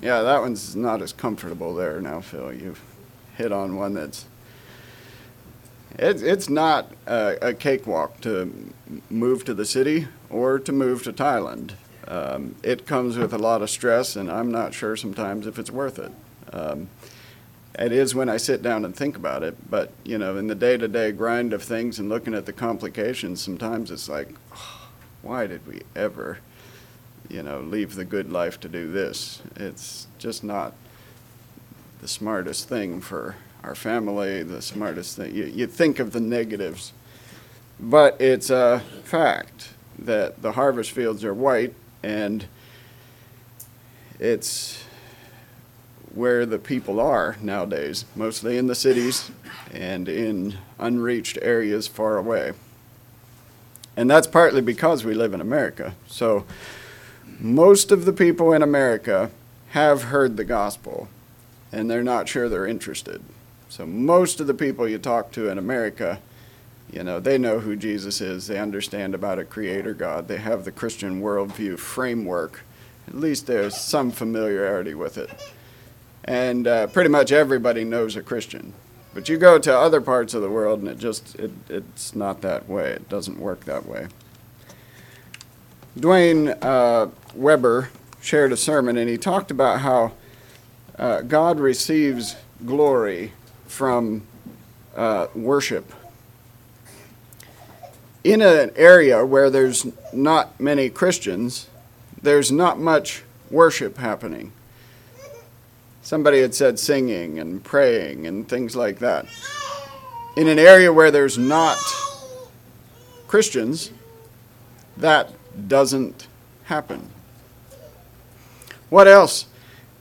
Yeah, 0.00 0.22
that 0.22 0.35
one's 0.46 0.76
not 0.76 1.02
as 1.02 1.12
comfortable 1.12 1.74
there 1.74 2.00
now, 2.00 2.20
Phil. 2.20 2.52
You've 2.52 2.80
hit 3.36 3.50
on 3.50 3.74
one 3.74 3.94
that's. 3.94 4.26
It, 5.98 6.22
it's 6.22 6.48
not 6.48 6.92
a, 7.06 7.48
a 7.48 7.54
cakewalk 7.54 8.20
to 8.20 8.72
move 9.10 9.44
to 9.46 9.54
the 9.54 9.64
city 9.64 10.06
or 10.30 10.60
to 10.60 10.72
move 10.72 11.02
to 11.02 11.12
Thailand. 11.12 11.72
Um, 12.06 12.54
it 12.62 12.86
comes 12.86 13.18
with 13.18 13.32
a 13.32 13.38
lot 13.38 13.60
of 13.60 13.70
stress, 13.70 14.14
and 14.14 14.30
I'm 14.30 14.52
not 14.52 14.72
sure 14.72 14.96
sometimes 14.96 15.48
if 15.48 15.58
it's 15.58 15.70
worth 15.70 15.98
it. 15.98 16.12
Um, 16.52 16.90
it 17.76 17.90
is 17.90 18.14
when 18.14 18.28
I 18.28 18.36
sit 18.36 18.62
down 18.62 18.84
and 18.84 18.94
think 18.94 19.16
about 19.16 19.42
it, 19.42 19.68
but 19.68 19.90
you 20.04 20.16
know, 20.16 20.36
in 20.36 20.46
the 20.46 20.54
day-to-day 20.54 21.10
grind 21.12 21.52
of 21.52 21.62
things 21.62 21.98
and 21.98 22.08
looking 22.08 22.34
at 22.34 22.46
the 22.46 22.52
complications, 22.52 23.40
sometimes 23.40 23.90
it's 23.90 24.08
like, 24.08 24.28
oh, 24.54 24.88
why 25.22 25.48
did 25.48 25.66
we 25.66 25.82
ever? 25.96 26.38
You 27.28 27.42
know, 27.42 27.60
leave 27.60 27.94
the 27.94 28.04
good 28.04 28.30
life 28.30 28.60
to 28.60 28.68
do 28.68 28.90
this. 28.90 29.42
It's 29.56 30.06
just 30.18 30.44
not 30.44 30.74
the 32.00 32.08
smartest 32.08 32.68
thing 32.68 33.00
for 33.00 33.36
our 33.62 33.74
family, 33.74 34.42
the 34.42 34.62
smartest 34.62 35.16
thing. 35.16 35.34
You, 35.34 35.44
you 35.46 35.66
think 35.66 35.98
of 35.98 36.12
the 36.12 36.20
negatives, 36.20 36.92
but 37.80 38.20
it's 38.20 38.50
a 38.50 38.82
fact 39.04 39.70
that 39.98 40.42
the 40.42 40.52
harvest 40.52 40.92
fields 40.92 41.24
are 41.24 41.34
white 41.34 41.74
and 42.02 42.46
it's 44.18 44.84
where 46.14 46.46
the 46.46 46.58
people 46.58 47.00
are 47.00 47.36
nowadays, 47.42 48.04
mostly 48.14 48.56
in 48.56 48.66
the 48.66 48.74
cities 48.74 49.30
and 49.72 50.08
in 50.08 50.56
unreached 50.78 51.38
areas 51.42 51.86
far 51.86 52.16
away. 52.16 52.52
And 53.96 54.10
that's 54.10 54.26
partly 54.26 54.60
because 54.60 55.04
we 55.04 55.14
live 55.14 55.34
in 55.34 55.40
America. 55.40 55.94
So 56.06 56.46
most 57.38 57.92
of 57.92 58.04
the 58.04 58.12
people 58.12 58.52
in 58.52 58.62
America 58.62 59.30
have 59.70 60.04
heard 60.04 60.36
the 60.36 60.44
gospel 60.44 61.08
and 61.72 61.90
they're 61.90 62.02
not 62.02 62.28
sure 62.28 62.48
they're 62.48 62.66
interested. 62.66 63.22
So 63.68 63.84
most 63.84 64.40
of 64.40 64.46
the 64.46 64.54
people 64.54 64.88
you 64.88 64.98
talk 64.98 65.32
to 65.32 65.48
in 65.48 65.58
America, 65.58 66.20
you 66.90 67.02
know, 67.02 67.20
they 67.20 67.36
know 67.36 67.60
who 67.60 67.76
Jesus 67.76 68.20
is. 68.20 68.46
They 68.46 68.58
understand 68.58 69.14
about 69.14 69.38
a 69.38 69.44
creator 69.44 69.92
God. 69.92 70.28
They 70.28 70.38
have 70.38 70.64
the 70.64 70.72
Christian 70.72 71.20
worldview 71.20 71.78
framework. 71.78 72.62
At 73.08 73.16
least 73.16 73.46
there's 73.46 73.76
some 73.76 74.10
familiarity 74.10 74.94
with 74.94 75.18
it. 75.18 75.30
And 76.24 76.66
uh, 76.66 76.86
pretty 76.88 77.10
much 77.10 77.32
everybody 77.32 77.84
knows 77.84 78.16
a 78.16 78.22
Christian. 78.22 78.72
But 79.12 79.28
you 79.28 79.36
go 79.36 79.58
to 79.58 79.76
other 79.76 80.00
parts 80.00 80.34
of 80.34 80.42
the 80.42 80.50
world 80.50 80.80
and 80.80 80.88
it 80.88 80.98
just, 80.98 81.34
it, 81.36 81.50
it's 81.68 82.14
not 82.14 82.42
that 82.42 82.68
way. 82.68 82.90
It 82.90 83.08
doesn't 83.08 83.38
work 83.38 83.64
that 83.64 83.86
way. 83.86 84.08
Dwayne 85.98 86.56
uh, 86.62 87.08
Weber 87.36 87.90
shared 88.20 88.52
a 88.52 88.56
sermon 88.56 88.96
and 88.96 89.08
he 89.08 89.18
talked 89.18 89.50
about 89.50 89.80
how 89.80 90.12
uh, 90.98 91.20
God 91.20 91.60
receives 91.60 92.36
glory 92.64 93.32
from 93.66 94.26
uh, 94.96 95.26
worship. 95.34 95.92
In 98.24 98.42
an 98.42 98.72
area 98.74 99.24
where 99.24 99.50
there's 99.50 99.86
not 100.12 100.58
many 100.58 100.88
Christians, 100.88 101.68
there's 102.20 102.50
not 102.50 102.78
much 102.78 103.22
worship 103.50 103.98
happening. 103.98 104.52
Somebody 106.02 106.40
had 106.40 106.54
said 106.54 106.78
singing 106.78 107.38
and 107.38 107.62
praying 107.62 108.26
and 108.26 108.48
things 108.48 108.74
like 108.74 108.98
that. 109.00 109.26
In 110.36 110.48
an 110.48 110.58
area 110.58 110.92
where 110.92 111.10
there's 111.10 111.38
not 111.38 111.78
Christians, 113.28 113.90
that 114.96 115.32
doesn't 115.68 116.26
happen. 116.64 117.10
What 118.96 119.08
else 119.08 119.44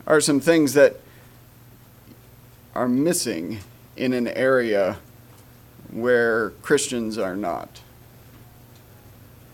are 0.07 0.21
some 0.21 0.39
things 0.39 0.71
that 0.75 0.95
are 2.73 2.87
missing 2.87 3.59
in 3.97 4.13
an 4.13 4.25
area 4.25 4.99
where 5.91 6.51
Christians 6.61 7.17
are 7.17 7.35
not? 7.35 7.81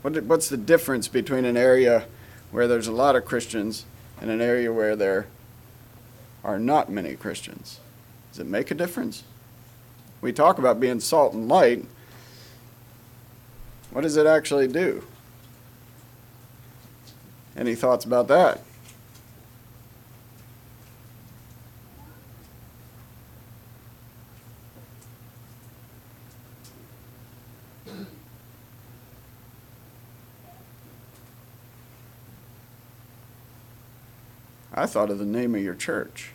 What, 0.03 0.25
what's 0.25 0.47
the 0.47 0.57
difference 0.57 1.07
between 1.07 1.45
an 1.45 1.57
area 1.57 2.05
where 2.51 2.67
there's 2.67 2.85
a 2.85 2.91
lot 2.91 3.15
of 3.15 3.25
Christians 3.25 3.85
and 4.21 4.29
an 4.29 4.41
area 4.41 4.71
where 4.71 4.95
there 4.95 5.25
are 6.43 6.59
not 6.59 6.91
many 6.91 7.15
Christians? 7.15 7.79
Does 8.29 8.41
it 8.41 8.45
make 8.45 8.69
a 8.69 8.75
difference? 8.75 9.23
We 10.21 10.31
talk 10.31 10.59
about 10.59 10.79
being 10.79 10.99
salt 10.99 11.33
and 11.33 11.47
light. 11.47 11.83
What 13.89 14.01
does 14.01 14.17
it 14.17 14.27
actually 14.27 14.67
do? 14.67 15.03
Any 17.57 17.73
thoughts 17.73 18.05
about 18.05 18.27
that? 18.27 18.61
I 34.81 34.87
thought 34.87 35.11
of 35.11 35.19
the 35.19 35.25
name 35.25 35.53
of 35.53 35.61
your 35.61 35.75
church 35.75 36.31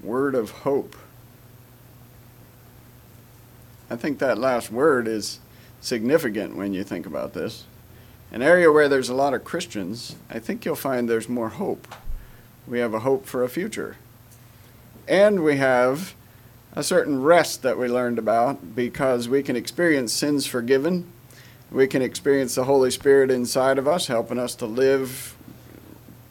Word 0.00 0.36
of 0.36 0.50
Hope. 0.62 0.94
I 3.90 3.96
think 3.96 4.20
that 4.20 4.38
last 4.38 4.70
word 4.70 5.08
is 5.08 5.40
significant 5.80 6.54
when 6.54 6.72
you 6.72 6.84
think 6.84 7.04
about 7.04 7.32
this 7.32 7.64
an 8.30 8.42
area 8.42 8.70
where 8.70 8.88
there's 8.88 9.08
a 9.08 9.14
lot 9.14 9.34
of 9.34 9.42
Christians, 9.42 10.14
I 10.30 10.38
think 10.38 10.64
you'll 10.64 10.76
find 10.76 11.08
there's 11.08 11.28
more 11.28 11.48
hope. 11.48 11.92
We 12.64 12.78
have 12.78 12.94
a 12.94 13.00
hope 13.00 13.26
for 13.26 13.42
a 13.42 13.48
future. 13.48 13.96
And 15.08 15.42
we 15.42 15.56
have 15.56 16.14
a 16.74 16.84
certain 16.84 17.24
rest 17.24 17.62
that 17.62 17.76
we 17.76 17.88
learned 17.88 18.20
about 18.20 18.76
because 18.76 19.28
we 19.28 19.42
can 19.42 19.56
experience 19.56 20.12
sins 20.12 20.46
forgiven. 20.46 21.10
We 21.72 21.88
can 21.88 22.02
experience 22.02 22.54
the 22.54 22.64
Holy 22.64 22.92
Spirit 22.92 23.32
inside 23.32 23.78
of 23.78 23.88
us, 23.88 24.06
helping 24.06 24.38
us 24.38 24.54
to 24.56 24.66
live 24.66 25.35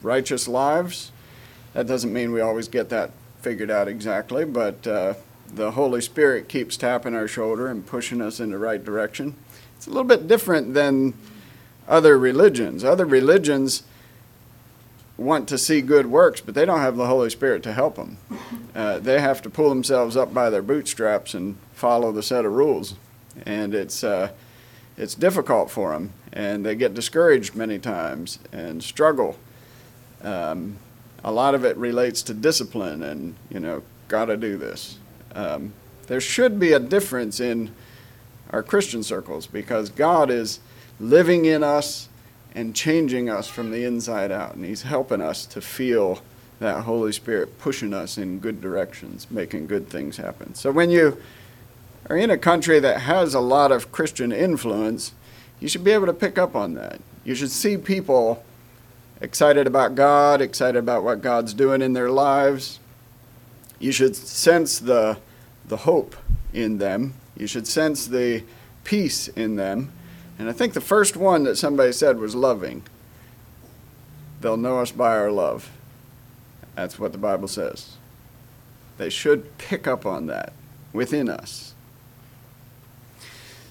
righteous 0.06 0.48
lives. 0.48 1.12
That 1.74 1.88
doesn't 1.88 2.14
mean 2.14 2.32
we 2.32 2.42
always 2.42 2.68
get 2.68 2.90
that 2.90 3.12
figured 3.42 3.70
out 3.70 3.88
exactly, 3.88 4.46
but 4.46 4.88
uh, 4.88 5.16
the 5.54 5.72
Holy 5.72 6.02
Spirit 6.02 6.48
keeps 6.48 6.78
tapping 6.78 7.16
our 7.16 7.28
shoulder 7.28 7.68
and 7.68 7.86
pushing 7.86 8.22
us 8.22 8.40
in 8.40 8.52
the 8.52 8.58
right 8.58 8.84
direction. 8.84 9.36
It's 9.76 9.88
a 9.88 9.90
little 9.90 10.06
bit 10.06 10.28
different 10.28 10.74
than 10.74 11.14
other 11.88 12.18
religions. 12.18 12.84
Other 12.84 13.06
religions 13.06 13.84
want 15.18 15.48
to 15.48 15.58
see 15.58 15.82
good 15.82 16.08
works, 16.08 16.42
but 16.42 16.56
they 16.56 16.66
don't 16.66 16.80
have 16.80 16.98
the 16.98 17.08
Holy 17.08 17.30
Spirit 17.30 17.64
to 17.64 17.74
help 17.74 17.96
them. 17.96 18.18
Uh, 18.74 19.00
they 19.00 19.20
have 19.22 19.42
to 19.42 19.50
pull 19.50 19.70
themselves 19.70 20.18
up 20.18 20.34
by 20.34 20.50
their 20.50 20.62
bootstraps 20.62 21.34
and 21.34 21.58
follow 21.74 22.12
the 22.12 22.24
set 22.24 22.46
of 22.46 22.52
rules, 22.52 22.96
and 23.46 23.74
it's 23.74 24.04
uh, 24.04 24.32
it's 24.98 25.16
difficult 25.16 25.70
for 25.70 25.92
them, 25.92 26.14
and 26.34 26.66
they 26.66 26.76
get 26.76 26.94
discouraged 26.94 27.56
many 27.56 27.80
times 27.80 28.40
and 28.52 28.84
struggle. 28.84 29.38
Um, 30.26 30.78
a 31.24 31.32
lot 31.32 31.56
of 31.56 31.64
it 31.64 31.78
relates 31.78 32.22
to 32.24 32.34
discipline, 32.34 33.04
and 33.04 33.36
you 33.50 33.60
know, 33.60 33.84
got 34.08 34.26
to 34.26 34.38
do 34.38 34.58
this. 34.58 35.00
Um, 35.34 35.74
there 36.08 36.22
should 36.22 36.60
be 36.60 36.74
a 36.74 36.80
difference 36.80 37.40
in 37.40 37.74
our 38.50 38.64
Christian 38.64 39.04
circles 39.04 39.48
because 39.48 39.90
God 39.90 40.30
is 40.30 40.60
living 41.00 41.46
in 41.46 41.64
us 41.64 42.10
and 42.54 42.76
changing 42.76 43.30
us 43.30 43.48
from 43.48 43.72
the 43.72 43.84
inside 43.84 44.32
out. 44.32 44.56
And 44.56 44.66
He's 44.66 44.84
helping 44.84 45.22
us 45.22 45.46
to 45.48 45.62
feel 45.62 46.22
that 46.60 46.84
Holy 46.84 47.12
Spirit 47.12 47.60
pushing 47.60 47.94
us 47.94 48.18
in 48.18 48.40
good 48.40 48.62
directions, 48.62 49.30
making 49.30 49.68
good 49.68 49.90
things 49.90 50.18
happen. 50.18 50.56
So 50.56 50.72
when 50.72 50.90
you 50.90 51.22
are 52.10 52.18
in 52.18 52.30
a 52.30 52.38
country 52.38 52.80
that 52.80 53.02
has 53.02 53.34
a 53.34 53.40
lot 53.40 53.72
of 53.72 53.92
Christian 53.92 54.32
influence, 54.32 55.14
you 55.60 55.68
should 55.68 55.84
be 55.84 55.92
able 55.92 56.06
to 56.06 56.14
pick 56.14 56.38
up 56.38 56.56
on 56.56 56.76
that. 56.76 57.02
You 57.24 57.36
should 57.36 57.52
see 57.52 57.78
people 57.78 58.44
excited 59.22 59.68
about 59.68 59.96
God, 59.96 60.42
excited 60.42 60.78
about 60.78 61.04
what 61.04 61.22
God's 61.22 61.54
doing 61.54 61.82
in 61.82 61.94
their 61.94 62.10
lives. 62.10 62.80
You 63.80 63.92
should 63.92 64.16
sense 64.16 64.80
the, 64.80 65.18
the 65.66 65.78
hope 65.78 66.16
in 66.54 66.78
them. 66.78 67.14
You 67.38 67.48
should 67.48 67.68
sense 67.68 68.08
the 68.08 68.44
peace 68.84 69.28
in 69.30 69.56
them. 69.56 69.92
And 70.38 70.50
I 70.50 70.52
think 70.52 70.74
the 70.74 70.82
first 70.82 71.16
one 71.16 71.44
that 71.44 71.56
somebody 71.58 71.92
said 71.92 72.20
was 72.20 72.36
loving. 72.36 72.84
They'll 74.42 74.58
know 74.58 74.80
us 74.80 74.92
by 74.92 75.18
our 75.18 75.32
love. 75.32 75.72
That's 76.76 77.00
what 77.00 77.12
the 77.12 77.18
Bible 77.18 77.48
says. 77.48 77.96
They 78.98 79.10
should 79.10 79.58
pick 79.58 79.88
up 79.88 80.06
on 80.06 80.28
that 80.28 80.54
within 80.94 81.30
us. 81.30 81.74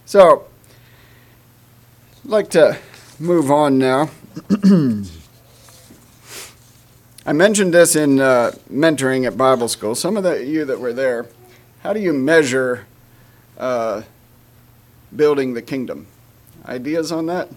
So, 0.06 0.46
I'd 2.24 2.30
like 2.30 2.50
to 2.50 2.78
move 3.18 3.50
on 3.50 3.78
now. 3.78 4.10
I 7.26 7.32
mentioned 7.32 7.72
this 7.72 7.96
in 7.96 8.20
uh, 8.20 8.52
mentoring 8.70 9.26
at 9.26 9.34
Bible 9.34 9.68
school. 9.68 9.94
Some 9.94 10.18
of 10.18 10.24
the, 10.24 10.44
you 10.44 10.66
that 10.66 10.78
were 10.78 10.92
there, 10.92 11.26
how 11.82 11.94
do 11.94 12.00
you 12.00 12.12
measure 12.12 12.84
uh, 13.56 14.02
building 15.16 15.54
the 15.54 15.62
kingdom? 15.62 16.06
Ideas 16.66 17.10
on 17.10 17.24
that? 17.26 17.48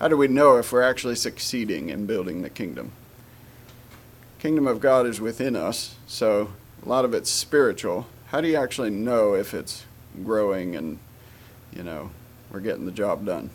How 0.00 0.08
do 0.08 0.16
we 0.16 0.28
know 0.28 0.56
if 0.56 0.72
we're 0.72 0.82
actually 0.82 1.16
succeeding 1.16 1.90
in 1.90 2.06
building 2.06 2.40
the 2.40 2.50
kingdom? 2.50 2.92
Kingdom 4.38 4.66
of 4.66 4.80
God 4.80 5.06
is 5.06 5.20
within 5.20 5.56
us, 5.56 5.96
so 6.06 6.52
a 6.84 6.88
lot 6.88 7.04
of 7.04 7.12
it's 7.12 7.30
spiritual. 7.30 8.06
How 8.28 8.40
do 8.40 8.48
you 8.48 8.56
actually 8.56 8.90
know 8.90 9.34
if 9.34 9.52
it's 9.52 9.84
growing 10.24 10.74
and, 10.74 10.98
you 11.70 11.82
know, 11.82 12.10
we're 12.50 12.60
getting 12.60 12.86
the 12.86 12.92
job 12.92 13.26
done? 13.26 13.50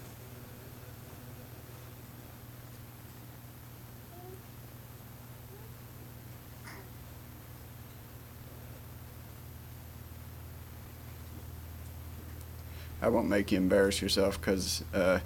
I 13.02 13.10
won't 13.10 13.30
make 13.30 13.52
you 13.52 13.58
embarrass 13.58 14.02
yourself 14.02 14.40
because 14.40 14.84
uh, 14.94 15.20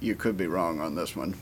you 0.00 0.14
could 0.14 0.36
be 0.36 0.46
wrong 0.46 0.80
on 0.80 0.94
this 0.94 1.14
one. 1.14 1.34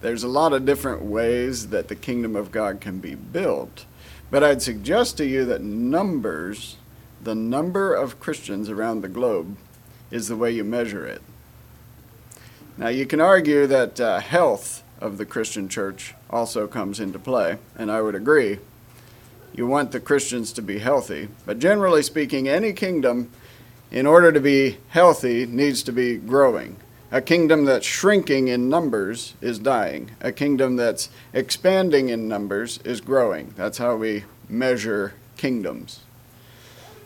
There's 0.00 0.22
a 0.22 0.28
lot 0.28 0.52
of 0.52 0.64
different 0.64 1.02
ways 1.02 1.68
that 1.68 1.88
the 1.88 1.96
kingdom 1.96 2.36
of 2.36 2.52
God 2.52 2.80
can 2.80 2.98
be 2.98 3.14
built, 3.14 3.86
but 4.30 4.44
I'd 4.44 4.62
suggest 4.62 5.16
to 5.16 5.26
you 5.26 5.44
that 5.46 5.62
numbers, 5.62 6.76
the 7.22 7.34
number 7.34 7.94
of 7.94 8.20
Christians 8.20 8.68
around 8.68 9.00
the 9.00 9.08
globe, 9.08 9.56
is 10.10 10.28
the 10.28 10.36
way 10.36 10.52
you 10.52 10.64
measure 10.64 11.06
it. 11.06 11.22
Now, 12.76 12.88
you 12.88 13.06
can 13.06 13.20
argue 13.20 13.66
that 13.66 13.98
uh, 13.98 14.20
health 14.20 14.84
of 15.00 15.18
the 15.18 15.26
Christian 15.26 15.68
church 15.68 16.14
also 16.30 16.66
comes 16.66 17.00
into 17.00 17.18
play, 17.18 17.58
and 17.76 17.90
I 17.90 18.02
would 18.02 18.14
agree. 18.14 18.58
You 19.54 19.66
want 19.66 19.92
the 19.92 20.00
Christians 20.00 20.52
to 20.52 20.62
be 20.62 20.78
healthy, 20.78 21.28
but 21.46 21.58
generally 21.58 22.02
speaking, 22.02 22.46
any 22.46 22.74
kingdom 22.74 23.30
in 23.96 24.06
order 24.06 24.30
to 24.30 24.40
be 24.40 24.76
healthy, 24.90 25.46
needs 25.46 25.82
to 25.82 25.90
be 25.90 26.18
growing. 26.18 26.76
A 27.10 27.22
kingdom 27.22 27.64
that's 27.64 27.86
shrinking 27.86 28.48
in 28.48 28.68
numbers 28.68 29.32
is 29.40 29.58
dying. 29.58 30.10
A 30.20 30.32
kingdom 30.32 30.76
that's 30.76 31.08
expanding 31.32 32.10
in 32.10 32.28
numbers 32.28 32.78
is 32.84 33.00
growing. 33.00 33.54
That's 33.56 33.78
how 33.78 33.96
we 33.96 34.24
measure 34.50 35.14
kingdoms. 35.38 36.00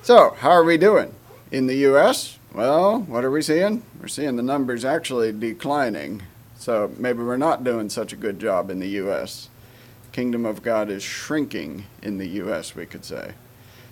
So, 0.03 0.35
how 0.40 0.50
are 0.50 0.64
we 0.64 0.76
doing? 0.76 1.14
In 1.53 1.68
the 1.68 1.76
U.S., 1.76 2.40
well, 2.53 2.98
what 2.98 3.24
are 3.24 3.31
we 3.31 3.42
seeing? 3.42 3.85
We're 4.00 4.09
seeing 4.09 4.35
the 4.35 4.42
numbers 4.42 4.85
actually 4.85 5.31
declining. 5.31 6.24
So, 6.57 6.92
maybe 6.98 7.22
we're 7.22 7.37
not 7.37 7.62
doing 7.62 7.88
such 7.88 8.12
a 8.12 8.16
good 8.16 8.40
job 8.40 8.68
in 8.68 8.81
the 8.81 8.88
U.S. 8.88 9.48
Kingdom 10.11 10.44
of 10.44 10.64
God 10.64 10.90
is 10.90 11.05
shrinking 11.05 11.85
in 12.03 12.18
the 12.18 12.26
U.S., 12.26 12.74
we 12.74 12.85
could 12.85 13.05
say. 13.05 13.35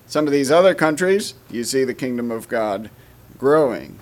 Some 0.08 0.26
of 0.26 0.32
these 0.32 0.50
other 0.50 0.74
countries, 0.74 1.34
you 1.50 1.64
see 1.64 1.84
the 1.84 1.92
kingdom 1.92 2.30
of 2.30 2.48
God 2.48 2.88
growing. 3.36 3.98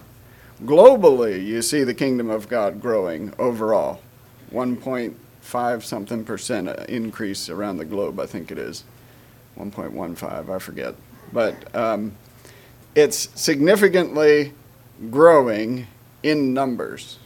Globally, 0.62 1.45
you 1.45 1.62
see 1.62 1.83
the 1.83 1.95
kingdom 1.95 2.31
of 2.31 2.49
God 2.49 2.81
growing 2.81 3.35
overall. 3.40 4.01
1.5 4.53 5.83
something 5.83 6.25
percent 6.25 6.69
increase 6.88 7.49
around 7.49 7.79
the 7.79 7.85
globe, 7.85 8.21
I 8.21 8.27
think 8.27 8.53
it 8.53 8.59
is. 8.59 8.85
1.15, 9.59 10.49
I 10.49 10.59
forget. 10.61 10.95
But 11.33 11.75
um, 11.75 12.12
it's 12.95 13.29
significantly 13.35 14.53
growing 15.11 15.88
in 16.23 16.55
numbers. 16.55 17.19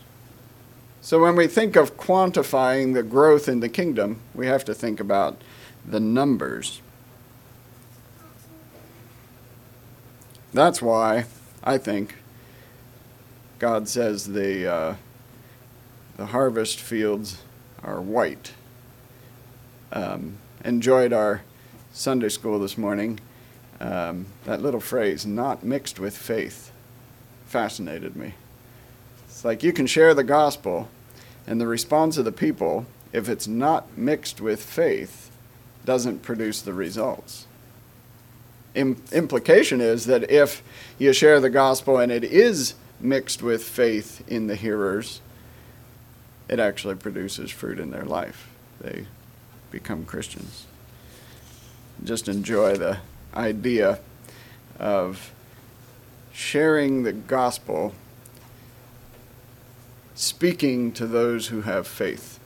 So 1.03 1.21
when 1.21 1.37
we 1.37 1.47
think 1.49 1.77
of 1.77 1.99
quantifying 1.99 2.95
the 2.95 3.03
growth 3.03 3.47
in 3.47 3.61
the 3.61 3.69
kingdom, 3.69 4.21
we 4.35 4.47
have 4.47 4.65
to 4.65 4.75
think 4.75 5.01
about 5.01 5.43
the 5.87 6.01
numbers. 6.01 6.81
That's 10.53 10.83
why 10.83 11.27
I 11.63 11.79
think 11.79 12.17
God 13.61 13.89
says 13.89 14.33
the 14.33 14.67
uh, 14.67 14.95
the 16.17 16.27
harvest 16.27 16.81
fields 16.81 17.43
are 17.85 18.01
white. 18.01 18.53
Um, 19.93 20.39
enjoyed 20.65 21.13
our 21.13 21.43
Sunday 21.93 22.31
school 22.31 22.59
this 22.59 22.77
morning. 22.77 23.21
Um, 23.79 24.27
that 24.45 24.61
little 24.61 24.81
phrase, 24.81 25.25
"not 25.25 25.63
mixed 25.63 26.01
with 26.01 26.17
faith," 26.17 26.73
fascinated 27.47 28.17
me. 28.17 28.35
It's 29.27 29.45
like 29.45 29.63
you 29.63 29.73
can 29.73 29.87
share 29.87 30.15
the 30.15 30.25
gospel, 30.25 30.89
and 31.47 31.61
the 31.61 31.69
response 31.69 32.19
of 32.19 32.25
the 32.25 32.33
people, 32.33 32.87
if 33.13 33.29
it's 33.29 33.47
not 33.47 33.97
mixed 33.97 34.41
with 34.41 34.65
faith, 34.65 35.31
doesn't 35.85 36.23
produce 36.23 36.61
the 36.61 36.75
results 36.75 37.47
Im- 38.75 39.03
implication 39.13 39.81
is 39.81 40.07
that 40.07 40.31
if 40.31 40.63
you 40.99 41.13
share 41.13 41.41
the 41.41 41.51
gospel 41.51 41.99
and 41.99 42.13
it 42.13 42.25
is 42.25 42.75
mixed 43.01 43.43
with 43.43 43.65
faith 43.65 44.23
in 44.29 44.47
the 44.47 44.55
hearers, 44.55 45.21
it 46.49 46.59
actually 46.59 46.95
produces 46.95 47.51
fruit 47.51 47.79
in 47.79 47.91
their 47.91 48.05
life. 48.05 48.49
They 48.81 49.07
become 49.71 50.05
Christians. 50.05 50.67
Just 52.05 52.29
enjoy 52.29 52.77
the 52.77 52.99
idea 53.35 54.01
of 54.79 55.33
sharing 56.33 57.03
the 57.03 57.13
gospel, 57.13 57.93
speaking 60.15 60.93
to 60.93 61.07
those 61.07 61.49
who 61.49 61.63
have 61.63 61.87
faith. 61.87 62.39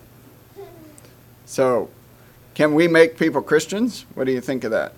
So, 1.47 1.91
can 2.55 2.75
we 2.75 2.89
make 2.89 3.19
people 3.19 3.43
Christians? 3.43 4.07
What 4.15 4.25
do 4.25 4.33
you 4.33 4.41
think 4.41 4.65
of 4.65 4.71
that? 4.71 4.93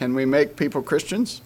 Can 0.00 0.14
we 0.14 0.24
make 0.24 0.56
people 0.56 0.80
Christians? 0.82 1.42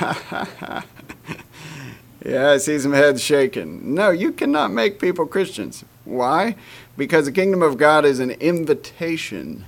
Yeah, 2.24 2.50
I 2.50 2.58
see 2.58 2.78
some 2.78 2.92
heads 2.92 3.22
shaking. 3.22 3.94
No, 3.94 4.10
you 4.10 4.32
cannot 4.32 4.70
make 4.70 5.00
people 5.00 5.24
Christians. 5.24 5.84
Why? 6.04 6.56
Because 6.96 7.24
the 7.24 7.32
kingdom 7.32 7.62
of 7.62 7.78
God 7.78 8.04
is 8.04 8.20
an 8.20 8.32
invitation 8.32 9.64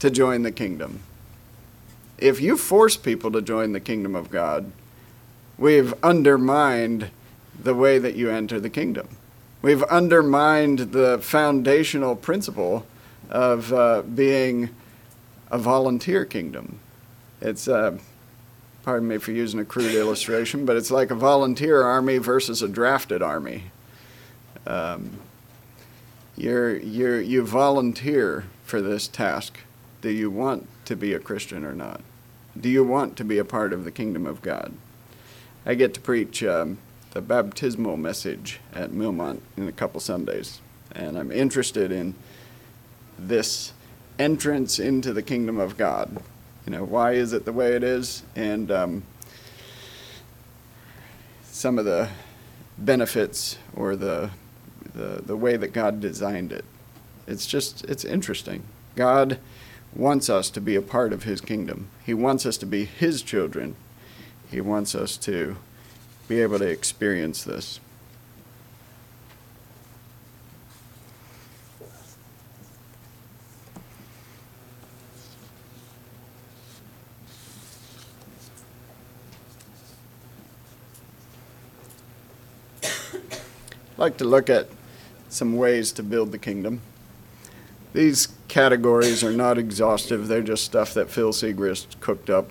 to 0.00 0.10
join 0.10 0.42
the 0.42 0.50
kingdom. 0.50 1.00
If 2.18 2.40
you 2.40 2.56
force 2.56 2.96
people 2.96 3.30
to 3.30 3.40
join 3.40 3.72
the 3.72 3.78
kingdom 3.78 4.16
of 4.16 4.30
God, 4.30 4.72
we've 5.58 5.94
undermined 6.02 7.10
the 7.62 7.74
way 7.74 7.98
that 7.98 8.14
you 8.16 8.30
enter 8.30 8.60
the 8.60 8.70
kingdom. 8.70 9.08
We've 9.62 9.82
undermined 9.84 10.78
the 10.78 11.18
foundational 11.18 12.14
principle 12.16 12.86
of 13.30 13.72
uh, 13.72 14.02
being 14.02 14.70
a 15.50 15.58
volunteer 15.58 16.24
kingdom. 16.24 16.78
It's, 17.40 17.66
uh, 17.68 17.98
pardon 18.82 19.08
me 19.08 19.18
for 19.18 19.32
using 19.32 19.60
a 19.60 19.64
crude 19.64 19.94
illustration, 19.94 20.64
but 20.64 20.76
it's 20.76 20.90
like 20.90 21.10
a 21.10 21.14
volunteer 21.14 21.82
army 21.82 22.18
versus 22.18 22.62
a 22.62 22.68
drafted 22.68 23.22
army. 23.22 23.64
Um, 24.66 25.18
you're, 26.36 26.76
you're, 26.76 27.20
you 27.20 27.44
volunteer 27.44 28.44
for 28.64 28.80
this 28.80 29.08
task. 29.08 29.58
Do 30.02 30.10
you 30.10 30.30
want 30.30 30.68
to 30.84 30.96
be 30.96 31.12
a 31.14 31.18
Christian 31.18 31.64
or 31.64 31.74
not? 31.74 32.02
Do 32.58 32.68
you 32.68 32.84
want 32.84 33.16
to 33.16 33.24
be 33.24 33.38
a 33.38 33.44
part 33.44 33.72
of 33.72 33.84
the 33.84 33.90
kingdom 33.90 34.26
of 34.26 34.42
God? 34.42 34.72
I 35.64 35.74
get 35.74 35.94
to 35.94 36.00
preach 36.00 36.44
um, 36.44 36.78
the 37.16 37.22
baptismal 37.22 37.96
message 37.96 38.60
at 38.74 38.90
Millmont 38.90 39.40
in 39.56 39.66
a 39.66 39.72
couple 39.72 39.98
Sundays, 40.00 40.60
and 40.92 41.16
I'm 41.16 41.32
interested 41.32 41.90
in 41.90 42.14
this 43.18 43.72
entrance 44.18 44.78
into 44.78 45.14
the 45.14 45.22
kingdom 45.22 45.58
of 45.58 45.78
God. 45.78 46.22
You 46.66 46.72
know, 46.72 46.84
why 46.84 47.12
is 47.12 47.32
it 47.32 47.46
the 47.46 47.54
way 47.54 47.72
it 47.72 47.82
is? 47.82 48.22
And 48.34 48.70
um, 48.70 49.02
some 51.44 51.78
of 51.78 51.86
the 51.86 52.10
benefits 52.76 53.56
or 53.74 53.96
the, 53.96 54.28
the, 54.92 55.22
the 55.24 55.38
way 55.38 55.56
that 55.56 55.68
God 55.68 56.00
designed 56.00 56.52
it. 56.52 56.66
It's 57.26 57.46
just, 57.46 57.82
it's 57.86 58.04
interesting. 58.04 58.62
God 58.94 59.38
wants 59.94 60.28
us 60.28 60.50
to 60.50 60.60
be 60.60 60.76
a 60.76 60.82
part 60.82 61.14
of 61.14 61.22
His 61.22 61.40
kingdom, 61.40 61.88
He 62.04 62.12
wants 62.12 62.44
us 62.44 62.58
to 62.58 62.66
be 62.66 62.84
His 62.84 63.22
children. 63.22 63.74
He 64.50 64.60
wants 64.60 64.94
us 64.94 65.16
to 65.16 65.56
be 66.28 66.42
able 66.42 66.58
to 66.58 66.66
experience 66.66 67.44
this. 67.44 67.80
I'd 83.96 83.98
like 83.98 84.16
to 84.18 84.24
look 84.24 84.50
at 84.50 84.68
some 85.28 85.56
ways 85.56 85.90
to 85.92 86.02
build 86.02 86.32
the 86.32 86.38
kingdom. 86.38 86.80
These 87.92 88.28
categories 88.48 89.24
are 89.24 89.32
not 89.32 89.56
exhaustive, 89.58 90.28
they're 90.28 90.42
just 90.42 90.64
stuff 90.64 90.92
that 90.94 91.10
Phil 91.10 91.32
Siegrist 91.32 91.98
cooked 92.00 92.28
up. 92.28 92.50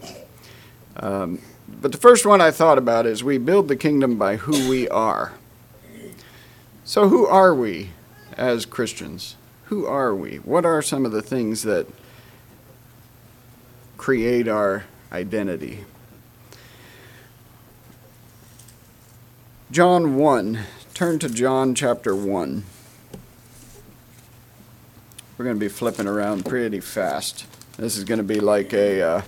Um, 0.97 1.39
but 1.67 1.91
the 1.91 1.97
first 1.97 2.25
one 2.25 2.41
I 2.41 2.51
thought 2.51 2.77
about 2.77 3.05
is 3.05 3.23
we 3.23 3.37
build 3.37 3.67
the 3.67 3.75
kingdom 3.75 4.17
by 4.17 4.37
who 4.37 4.69
we 4.69 4.87
are. 4.89 5.33
So, 6.83 7.09
who 7.09 7.25
are 7.25 7.53
we 7.53 7.89
as 8.37 8.65
Christians? 8.65 9.35
Who 9.65 9.85
are 9.85 10.13
we? 10.13 10.37
What 10.37 10.65
are 10.65 10.81
some 10.81 11.05
of 11.05 11.11
the 11.11 11.23
things 11.23 11.63
that 11.63 11.87
create 13.97 14.47
our 14.47 14.85
identity? 15.11 15.85
John 19.71 20.15
1 20.15 20.59
turn 20.93 21.19
to 21.19 21.27
John 21.27 21.75
chapter 21.75 22.15
1. 22.15 22.63
We're 25.37 25.45
going 25.45 25.57
to 25.57 25.59
be 25.59 25.67
flipping 25.67 26.07
around 26.07 26.45
pretty 26.45 26.79
fast. 26.79 27.45
This 27.75 27.97
is 27.97 28.05
going 28.05 28.19
to 28.19 28.23
be 28.23 28.39
like 28.39 28.71
a, 28.71 29.01
uh, 29.01 29.21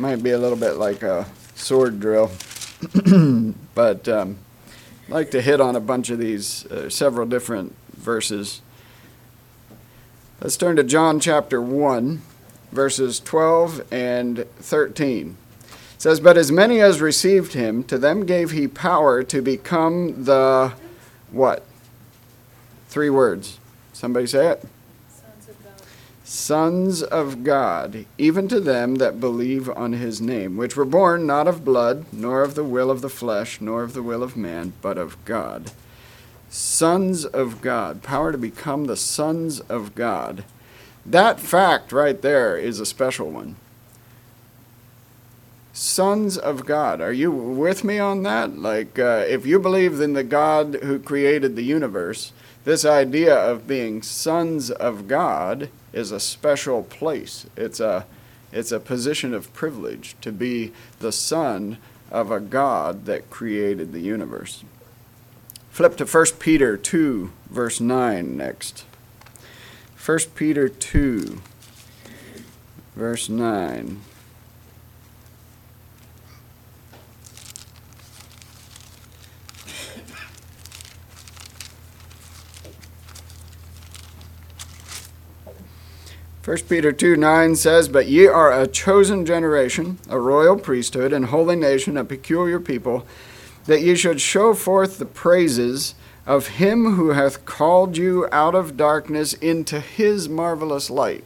might 0.00 0.22
be 0.22 0.30
a 0.30 0.38
little 0.38 0.56
bit 0.56 0.72
like 0.72 1.02
a 1.02 1.26
sword 1.54 2.00
drill, 2.00 2.30
but 3.74 4.08
um, 4.08 4.38
I'd 5.06 5.12
like 5.12 5.30
to 5.32 5.42
hit 5.42 5.60
on 5.60 5.76
a 5.76 5.80
bunch 5.80 6.08
of 6.08 6.18
these, 6.18 6.64
uh, 6.66 6.88
several 6.88 7.26
different 7.26 7.76
verses. 7.92 8.62
Let's 10.40 10.56
turn 10.56 10.76
to 10.76 10.84
John 10.84 11.20
chapter 11.20 11.60
1, 11.60 12.22
verses 12.72 13.20
12 13.20 13.92
and 13.92 14.46
13 14.58 15.36
says, 15.98 16.18
But 16.18 16.38
as 16.38 16.50
many 16.50 16.80
as 16.80 17.02
received 17.02 17.52
him, 17.52 17.84
to 17.84 17.98
them 17.98 18.24
gave 18.24 18.52
he 18.52 18.66
power 18.66 19.22
to 19.24 19.42
become 19.42 20.24
the 20.24 20.72
what? 21.30 21.66
Three 22.88 23.10
words. 23.10 23.58
Somebody 23.92 24.26
say 24.26 24.48
it. 24.48 24.64
Sons 26.32 27.02
of 27.02 27.42
God. 27.42 28.06
Even 28.16 28.46
to 28.46 28.60
them 28.60 28.94
that 28.94 29.18
believe 29.18 29.68
on 29.70 29.94
his 29.94 30.20
name, 30.20 30.56
which 30.56 30.76
were 30.76 30.84
born 30.84 31.26
not 31.26 31.48
of 31.48 31.64
blood, 31.64 32.06
nor 32.12 32.44
of 32.44 32.54
the 32.54 32.62
will 32.62 32.88
of 32.88 33.00
the 33.00 33.08
flesh, 33.08 33.60
nor 33.60 33.82
of 33.82 33.94
the 33.94 34.02
will 34.02 34.22
of 34.22 34.36
man, 34.36 34.72
but 34.80 34.96
of 34.96 35.22
God. 35.24 35.72
Sons 36.48 37.24
of 37.24 37.60
God, 37.60 38.04
power 38.04 38.30
to 38.30 38.38
become 38.38 38.84
the 38.84 38.96
sons 38.96 39.58
of 39.58 39.96
God. 39.96 40.44
That 41.04 41.40
fact 41.40 41.90
right 41.90 42.22
there 42.22 42.56
is 42.56 42.78
a 42.78 42.86
special 42.86 43.32
one 43.32 43.56
sons 45.72 46.38
of 46.38 46.64
God. 46.64 47.00
Are 47.00 47.12
you 47.12 47.32
with 47.32 47.82
me 47.82 47.98
on 47.98 48.22
that? 48.22 48.56
Like, 48.56 49.00
uh, 49.00 49.24
if 49.26 49.46
you 49.46 49.58
believe 49.58 50.00
in 50.00 50.12
the 50.12 50.22
God 50.22 50.78
who 50.82 51.00
created 51.00 51.56
the 51.56 51.64
universe, 51.64 52.32
this 52.64 52.84
idea 52.84 53.34
of 53.34 53.66
being 53.66 54.02
sons 54.02 54.70
of 54.70 55.08
God 55.08 55.70
is 55.92 56.12
a 56.12 56.20
special 56.20 56.82
place. 56.82 57.46
It's 57.56 57.80
a, 57.80 58.06
it's 58.52 58.72
a 58.72 58.80
position 58.80 59.34
of 59.34 59.52
privilege 59.52 60.16
to 60.20 60.32
be 60.32 60.72
the 60.98 61.12
son 61.12 61.78
of 62.10 62.30
a 62.30 62.40
God 62.40 63.06
that 63.06 63.30
created 63.30 63.92
the 63.92 64.00
universe. 64.00 64.64
Flip 65.70 65.96
to 65.96 66.04
1 66.04 66.26
Peter 66.38 66.76
2, 66.76 67.32
verse 67.48 67.80
9 67.80 68.36
next. 68.36 68.84
1 70.04 70.18
Peter 70.34 70.68
2, 70.68 71.40
verse 72.96 73.28
9. 73.28 74.00
1 86.50 86.58
Peter 86.68 86.90
2 86.90 87.14
9 87.14 87.54
says, 87.54 87.88
But 87.88 88.08
ye 88.08 88.26
are 88.26 88.50
a 88.50 88.66
chosen 88.66 89.24
generation, 89.24 89.98
a 90.08 90.18
royal 90.18 90.58
priesthood, 90.58 91.12
and 91.12 91.26
holy 91.26 91.54
nation, 91.54 91.96
a 91.96 92.04
peculiar 92.04 92.58
people, 92.58 93.06
that 93.66 93.82
ye 93.82 93.94
should 93.94 94.20
show 94.20 94.52
forth 94.52 94.98
the 94.98 95.06
praises 95.06 95.94
of 96.26 96.58
him 96.58 96.94
who 96.94 97.10
hath 97.10 97.44
called 97.44 97.96
you 97.96 98.26
out 98.32 98.56
of 98.56 98.76
darkness 98.76 99.32
into 99.34 99.78
his 99.78 100.28
marvelous 100.28 100.90
light. 100.90 101.24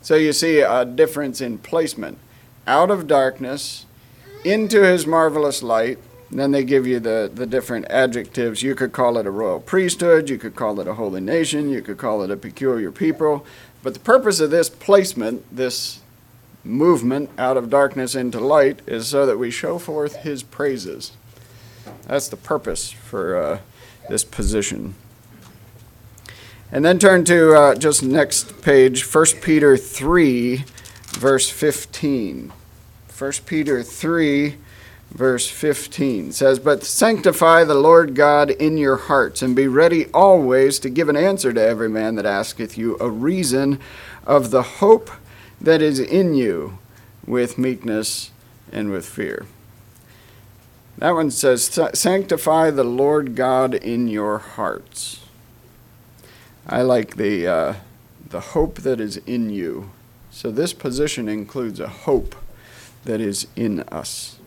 So 0.00 0.14
you 0.14 0.32
see 0.32 0.60
a 0.60 0.84
difference 0.84 1.40
in 1.40 1.58
placement. 1.58 2.16
Out 2.68 2.92
of 2.92 3.08
darkness 3.08 3.84
into 4.44 4.84
his 4.84 5.08
marvelous 5.08 5.60
light. 5.60 5.98
then 6.30 6.52
they 6.52 6.62
give 6.62 6.86
you 6.86 7.00
the, 7.00 7.28
the 7.34 7.46
different 7.46 7.84
adjectives. 7.90 8.62
You 8.62 8.76
could 8.76 8.92
call 8.92 9.18
it 9.18 9.26
a 9.26 9.30
royal 9.32 9.58
priesthood, 9.58 10.30
you 10.30 10.38
could 10.38 10.54
call 10.54 10.78
it 10.78 10.86
a 10.86 10.94
holy 10.94 11.20
nation, 11.20 11.68
you 11.68 11.82
could 11.82 11.98
call 11.98 12.22
it 12.22 12.30
a 12.30 12.36
peculiar 12.36 12.92
people, 12.92 13.44
but 13.82 13.94
the 13.94 14.00
purpose 14.00 14.40
of 14.40 14.50
this 14.50 14.68
placement, 14.68 15.44
this 15.54 16.00
movement 16.64 17.30
out 17.38 17.56
of 17.56 17.70
darkness 17.70 18.14
into 18.14 18.40
light, 18.40 18.80
is 18.86 19.08
so 19.08 19.24
that 19.26 19.38
we 19.38 19.50
show 19.50 19.78
forth 19.78 20.16
His 20.16 20.42
praises. 20.42 21.12
That's 22.06 22.28
the 22.28 22.36
purpose 22.36 22.90
for 22.90 23.36
uh, 23.36 23.58
this 24.08 24.24
position. 24.24 24.94
And 26.72 26.84
then 26.84 26.98
turn 26.98 27.24
to 27.24 27.54
uh, 27.54 27.74
just 27.74 28.02
next 28.02 28.62
page, 28.62 29.04
1 29.04 29.26
Peter 29.42 29.76
3, 29.76 30.64
verse 31.12 31.50
15. 31.50 32.52
1 33.18 33.32
Peter 33.46 33.82
3, 33.82 34.56
verse 35.10 35.48
15 35.48 36.32
says, 36.32 36.58
But 36.58 36.84
sanctify 36.84 37.64
the 37.64 37.74
Lord 37.74 38.14
God 38.14 38.50
in 38.50 38.78
your 38.78 38.96
hearts, 38.96 39.42
and 39.42 39.54
be 39.54 39.68
ready 39.68 40.06
always 40.06 40.78
to 40.80 40.90
give 40.90 41.08
an 41.08 41.16
answer 41.16 41.52
to 41.52 41.60
every 41.60 41.88
man 41.88 42.14
that 42.14 42.26
asketh 42.26 42.78
you 42.78 42.96
a 43.00 43.10
reason 43.10 43.78
of 44.24 44.50
the 44.50 44.62
hope 44.62 45.10
that 45.60 45.82
is 45.82 45.98
in 45.98 46.34
you 46.34 46.78
with 47.26 47.58
meekness 47.58 48.30
and 48.72 48.90
with 48.90 49.06
fear. 49.06 49.46
That 50.98 51.12
one 51.12 51.30
says, 51.30 51.64
Sanctify 51.94 52.70
the 52.70 52.84
Lord 52.84 53.34
God 53.34 53.74
in 53.74 54.08
your 54.08 54.38
hearts. 54.38 55.24
I 56.66 56.82
like 56.82 57.16
the, 57.16 57.46
uh, 57.46 57.74
the 58.28 58.40
hope 58.40 58.76
that 58.80 59.00
is 59.00 59.16
in 59.18 59.50
you. 59.50 59.90
So 60.30 60.50
this 60.50 60.72
position 60.72 61.28
includes 61.28 61.80
a 61.80 61.88
hope 61.88 62.36
that 63.04 63.20
is 63.20 63.46
in 63.56 63.80
us. 63.84 64.39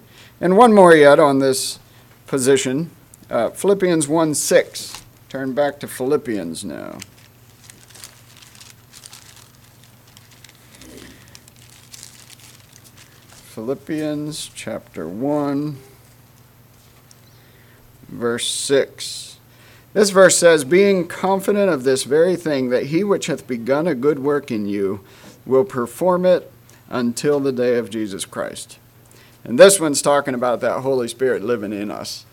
And 0.44 0.58
one 0.58 0.74
more 0.74 0.94
yet 0.94 1.22
on 1.22 1.40
this 1.40 1.80
position 2.28 2.90
uh, 3.30 3.52
Philippians 3.52 4.10
1 4.10 4.34
6. 4.34 5.02
Turn 5.30 5.54
back 5.54 5.80
to 5.80 5.88
Philippians 5.88 6.66
now. 6.66 6.98
Philippians 13.56 14.52
chapter 14.54 15.08
1, 15.08 15.78
verse 18.10 18.48
6. 18.50 19.38
This 19.94 20.10
verse 20.10 20.38
says, 20.38 20.66
Being 20.66 21.08
confident 21.08 21.72
of 21.72 21.86
this 21.86 22.04
very 22.04 22.36
thing, 22.36 22.70
that 22.70 22.88
he 22.88 23.06
which 23.06 23.28
hath 23.28 23.48
begun 23.48 23.88
a 23.88 23.96
good 23.96 24.20
work 24.20 24.52
in 24.52 24.66
you 24.66 25.06
will 25.46 25.64
perform 25.64 26.26
it 26.26 26.52
until 26.90 27.40
the 27.40 27.54
day 27.54 27.78
of 27.78 27.90
Jesus 27.90 28.26
Christ. 28.26 28.80
And 29.44 29.60
this 29.60 29.80
one's 29.80 30.02
talking 30.02 30.34
about 30.34 30.62
that 30.62 30.82
Holy 30.82 31.08
Spirit 31.08 31.44
living 31.44 31.74
in 31.74 31.92
us. 31.92 32.26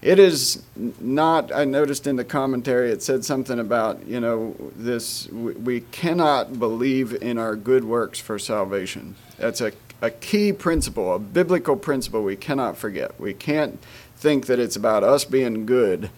It 0.00 0.18
is 0.20 0.62
not, 1.00 1.52
I 1.52 1.64
noticed 1.64 2.06
in 2.06 2.16
the 2.16 2.24
commentary, 2.24 2.92
it 2.92 3.02
said 3.02 3.24
something 3.24 3.58
about, 3.58 4.06
you 4.06 4.20
know, 4.20 4.54
this, 4.76 5.28
we 5.30 5.80
cannot 5.80 6.58
believe 6.58 7.20
in 7.20 7.36
our 7.36 7.56
good 7.56 7.84
works 7.84 8.20
for 8.20 8.38
salvation. 8.38 9.16
That's 9.38 9.60
a, 9.60 9.72
a 10.00 10.10
key 10.10 10.52
principle, 10.52 11.12
a 11.14 11.18
biblical 11.18 11.74
principle 11.74 12.22
we 12.22 12.36
cannot 12.36 12.76
forget. 12.76 13.18
We 13.18 13.34
can't 13.34 13.80
think 14.16 14.46
that 14.46 14.60
it's 14.60 14.76
about 14.76 15.02
us 15.02 15.24
being 15.24 15.66
good 15.66 16.10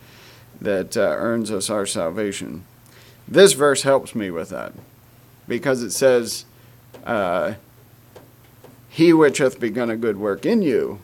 that 0.61 0.95
uh, 0.97 1.01
earns 1.01 1.51
us 1.51 1.71
our 1.71 1.87
salvation. 1.87 2.67
This 3.27 3.55
verse 3.55 3.83
helps 3.83 4.15
me 4.15 4.31
with 4.31 4.51
that 4.51 4.75
because 5.49 5.83
it 5.83 5.93
says, 5.93 6.45
uh, 7.05 7.55
He 8.93 9.13
which 9.13 9.39
hath 9.39 9.61
begun 9.61 9.89
a 9.89 9.97
good 9.97 10.19
work 10.19 10.45
in 10.45 10.63
you 10.63 10.99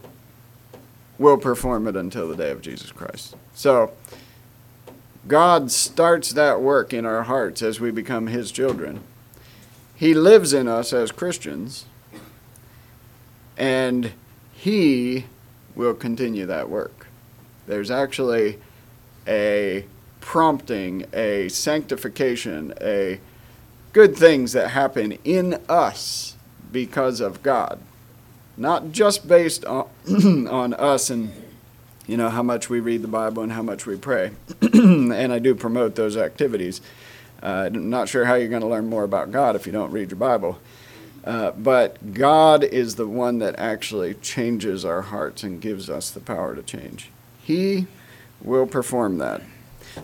will 1.18 1.38
perform 1.38 1.86
it 1.86 1.94
until 1.94 2.28
the 2.28 2.36
day 2.36 2.50
of 2.50 2.60
Jesus 2.60 2.90
Christ. 2.90 3.36
So, 3.54 3.92
God 5.28 5.70
starts 5.70 6.32
that 6.32 6.60
work 6.60 6.92
in 6.92 7.06
our 7.06 7.22
hearts 7.22 7.62
as 7.62 7.78
we 7.78 7.92
become 7.92 8.26
His 8.26 8.50
children. 8.50 9.00
He 9.94 10.14
lives 10.14 10.52
in 10.52 10.66
us 10.66 10.92
as 10.92 11.12
Christians, 11.12 11.86
and 13.56 14.12
He 14.52 15.26
will 15.76 15.94
continue 15.94 16.44
that 16.44 16.68
work. 16.68 17.06
There's 17.68 17.90
actually 17.90 18.58
a 19.28 19.84
prompting, 20.20 21.06
a 21.12 21.48
sanctification, 21.48 22.74
a 22.80 23.20
good 23.92 24.16
things 24.16 24.52
that 24.52 24.70
happen 24.70 25.18
in 25.24 25.60
us 25.68 26.35
because 26.72 27.20
of 27.20 27.42
God 27.42 27.80
not 28.56 28.92
just 28.92 29.28
based 29.28 29.64
on, 29.64 29.88
on 30.48 30.74
us 30.74 31.10
and 31.10 31.32
you 32.06 32.16
know 32.16 32.28
how 32.28 32.42
much 32.42 32.70
we 32.70 32.80
read 32.80 33.02
the 33.02 33.08
Bible 33.08 33.42
and 33.42 33.52
how 33.52 33.62
much 33.62 33.84
we 33.84 33.96
pray. 33.96 34.30
and 34.60 35.32
I 35.32 35.38
do 35.38 35.54
promote 35.54 35.96
those 35.96 36.16
activities. 36.16 36.80
Uh, 37.42 37.68
I'm 37.72 37.90
not 37.90 38.08
sure 38.08 38.24
how 38.24 38.34
you're 38.34 38.48
going 38.48 38.62
to 38.62 38.68
learn 38.68 38.86
more 38.86 39.02
about 39.02 39.32
God 39.32 39.56
if 39.56 39.66
you 39.66 39.72
don't 39.72 39.90
read 39.90 40.10
your 40.10 40.18
Bible. 40.18 40.58
Uh, 41.24 41.50
but 41.50 42.14
God 42.14 42.62
is 42.62 42.94
the 42.94 43.08
one 43.08 43.40
that 43.40 43.58
actually 43.58 44.14
changes 44.14 44.84
our 44.84 45.02
hearts 45.02 45.42
and 45.42 45.60
gives 45.60 45.90
us 45.90 46.10
the 46.10 46.20
power 46.20 46.54
to 46.54 46.62
change. 46.62 47.10
He 47.42 47.88
will 48.40 48.66
perform 48.66 49.18
that. 49.18 49.42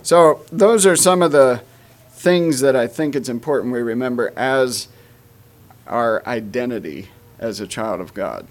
So, 0.01 0.41
those 0.51 0.85
are 0.85 0.97
some 0.97 1.21
of 1.21 1.31
the 1.31 1.61
things 2.09 2.59
that 2.59 2.75
I 2.75 2.87
think 2.87 3.15
it's 3.15 3.29
important 3.29 3.71
we 3.71 3.81
remember 3.81 4.33
as 4.35 4.89
our 5.87 6.25
identity 6.25 7.09
as 7.39 7.59
a 7.59 7.67
child 7.67 7.99
of 7.99 8.13
God. 8.13 8.47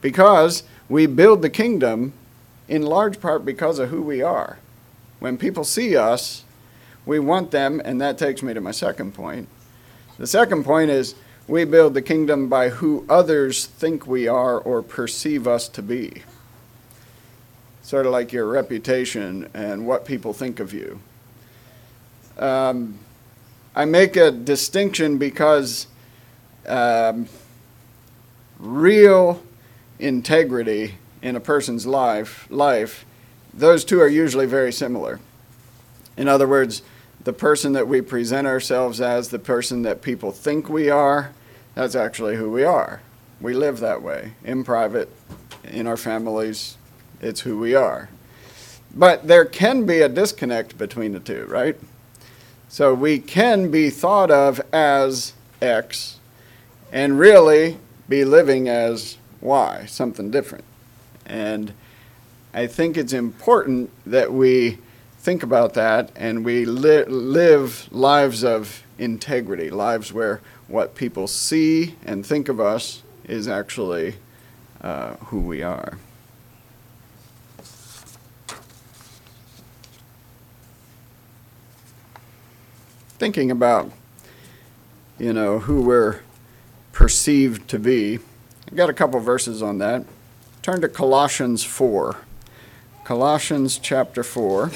Because 0.00 0.64
we 0.88 1.06
build 1.06 1.42
the 1.42 1.50
kingdom 1.50 2.12
in 2.68 2.82
large 2.82 3.20
part 3.20 3.44
because 3.44 3.78
of 3.78 3.90
who 3.90 4.02
we 4.02 4.22
are. 4.22 4.58
When 5.20 5.38
people 5.38 5.64
see 5.64 5.96
us, 5.96 6.44
we 7.06 7.18
want 7.18 7.50
them, 7.50 7.80
and 7.84 8.00
that 8.00 8.18
takes 8.18 8.42
me 8.42 8.54
to 8.54 8.60
my 8.60 8.70
second 8.70 9.14
point. 9.14 9.48
The 10.18 10.26
second 10.26 10.64
point 10.64 10.90
is 10.90 11.14
we 11.48 11.64
build 11.64 11.94
the 11.94 12.02
kingdom 12.02 12.48
by 12.48 12.68
who 12.68 13.04
others 13.08 13.66
think 13.66 14.06
we 14.06 14.28
are 14.28 14.58
or 14.58 14.82
perceive 14.82 15.46
us 15.46 15.68
to 15.70 15.82
be. 15.82 16.22
Sort 17.82 18.06
of 18.06 18.12
like 18.12 18.32
your 18.32 18.46
reputation 18.46 19.50
and 19.52 19.86
what 19.86 20.04
people 20.04 20.32
think 20.32 20.60
of 20.60 20.72
you. 20.72 21.00
Um, 22.38 22.98
I 23.74 23.84
make 23.84 24.16
a 24.16 24.30
distinction 24.30 25.18
because 25.18 25.86
um, 26.66 27.28
real 28.58 29.42
integrity 29.98 30.96
in 31.22 31.36
a 31.36 31.40
person's 31.40 31.86
life, 31.86 32.46
life, 32.50 33.04
those 33.54 33.84
two 33.84 34.00
are 34.00 34.08
usually 34.08 34.46
very 34.46 34.72
similar. 34.72 35.20
In 36.16 36.28
other 36.28 36.48
words, 36.48 36.82
the 37.24 37.32
person 37.32 37.72
that 37.72 37.86
we 37.86 38.00
present 38.00 38.46
ourselves 38.46 39.00
as, 39.00 39.28
the 39.28 39.38
person 39.38 39.82
that 39.82 40.02
people 40.02 40.32
think 40.32 40.68
we 40.68 40.90
are, 40.90 41.32
that's 41.74 41.94
actually 41.94 42.36
who 42.36 42.50
we 42.50 42.64
are. 42.64 43.00
We 43.40 43.54
live 43.54 43.80
that 43.80 44.02
way 44.02 44.32
in 44.44 44.64
private, 44.64 45.08
in 45.64 45.86
our 45.86 45.96
families, 45.96 46.76
it's 47.20 47.40
who 47.40 47.58
we 47.58 47.74
are. 47.74 48.08
But 48.94 49.26
there 49.26 49.44
can 49.44 49.86
be 49.86 50.00
a 50.00 50.08
disconnect 50.08 50.76
between 50.76 51.12
the 51.12 51.20
two, 51.20 51.46
right? 51.46 51.78
So 52.68 52.94
we 52.94 53.18
can 53.18 53.70
be 53.70 53.90
thought 53.90 54.30
of 54.30 54.60
as 54.72 55.32
X 55.60 56.18
and 56.92 57.18
really 57.18 57.78
be 58.08 58.24
living 58.24 58.68
as 58.68 59.16
Y, 59.40 59.86
something 59.86 60.30
different. 60.30 60.64
And 61.24 61.72
I 62.52 62.66
think 62.66 62.98
it's 62.98 63.14
important 63.14 63.90
that 64.04 64.32
we 64.32 64.78
think 65.18 65.42
about 65.42 65.72
that 65.74 66.10
and 66.14 66.44
we 66.44 66.66
li- 66.66 67.04
live 67.04 67.88
lives 67.90 68.44
of 68.44 68.82
integrity, 68.98 69.70
lives 69.70 70.12
where 70.12 70.42
what 70.68 70.94
people 70.94 71.26
see 71.26 71.96
and 72.04 72.24
think 72.24 72.48
of 72.48 72.60
us 72.60 73.02
is 73.24 73.48
actually 73.48 74.16
uh, 74.82 75.14
who 75.26 75.40
we 75.40 75.62
are. 75.62 75.96
Thinking 83.18 83.50
about, 83.50 83.90
you 85.18 85.32
know, 85.32 85.60
who 85.60 85.80
we're 85.80 86.20
perceived 86.92 87.68
to 87.68 87.78
be. 87.78 88.18
I 88.70 88.74
got 88.74 88.90
a 88.90 88.94
couple 88.94 89.18
verses 89.20 89.62
on 89.62 89.78
that. 89.78 90.04
Turn 90.62 90.80
to 90.82 90.88
Colossians 90.88 91.64
4. 91.64 92.16
Colossians 93.04 93.78
chapter 93.78 94.22
4. 94.22 94.70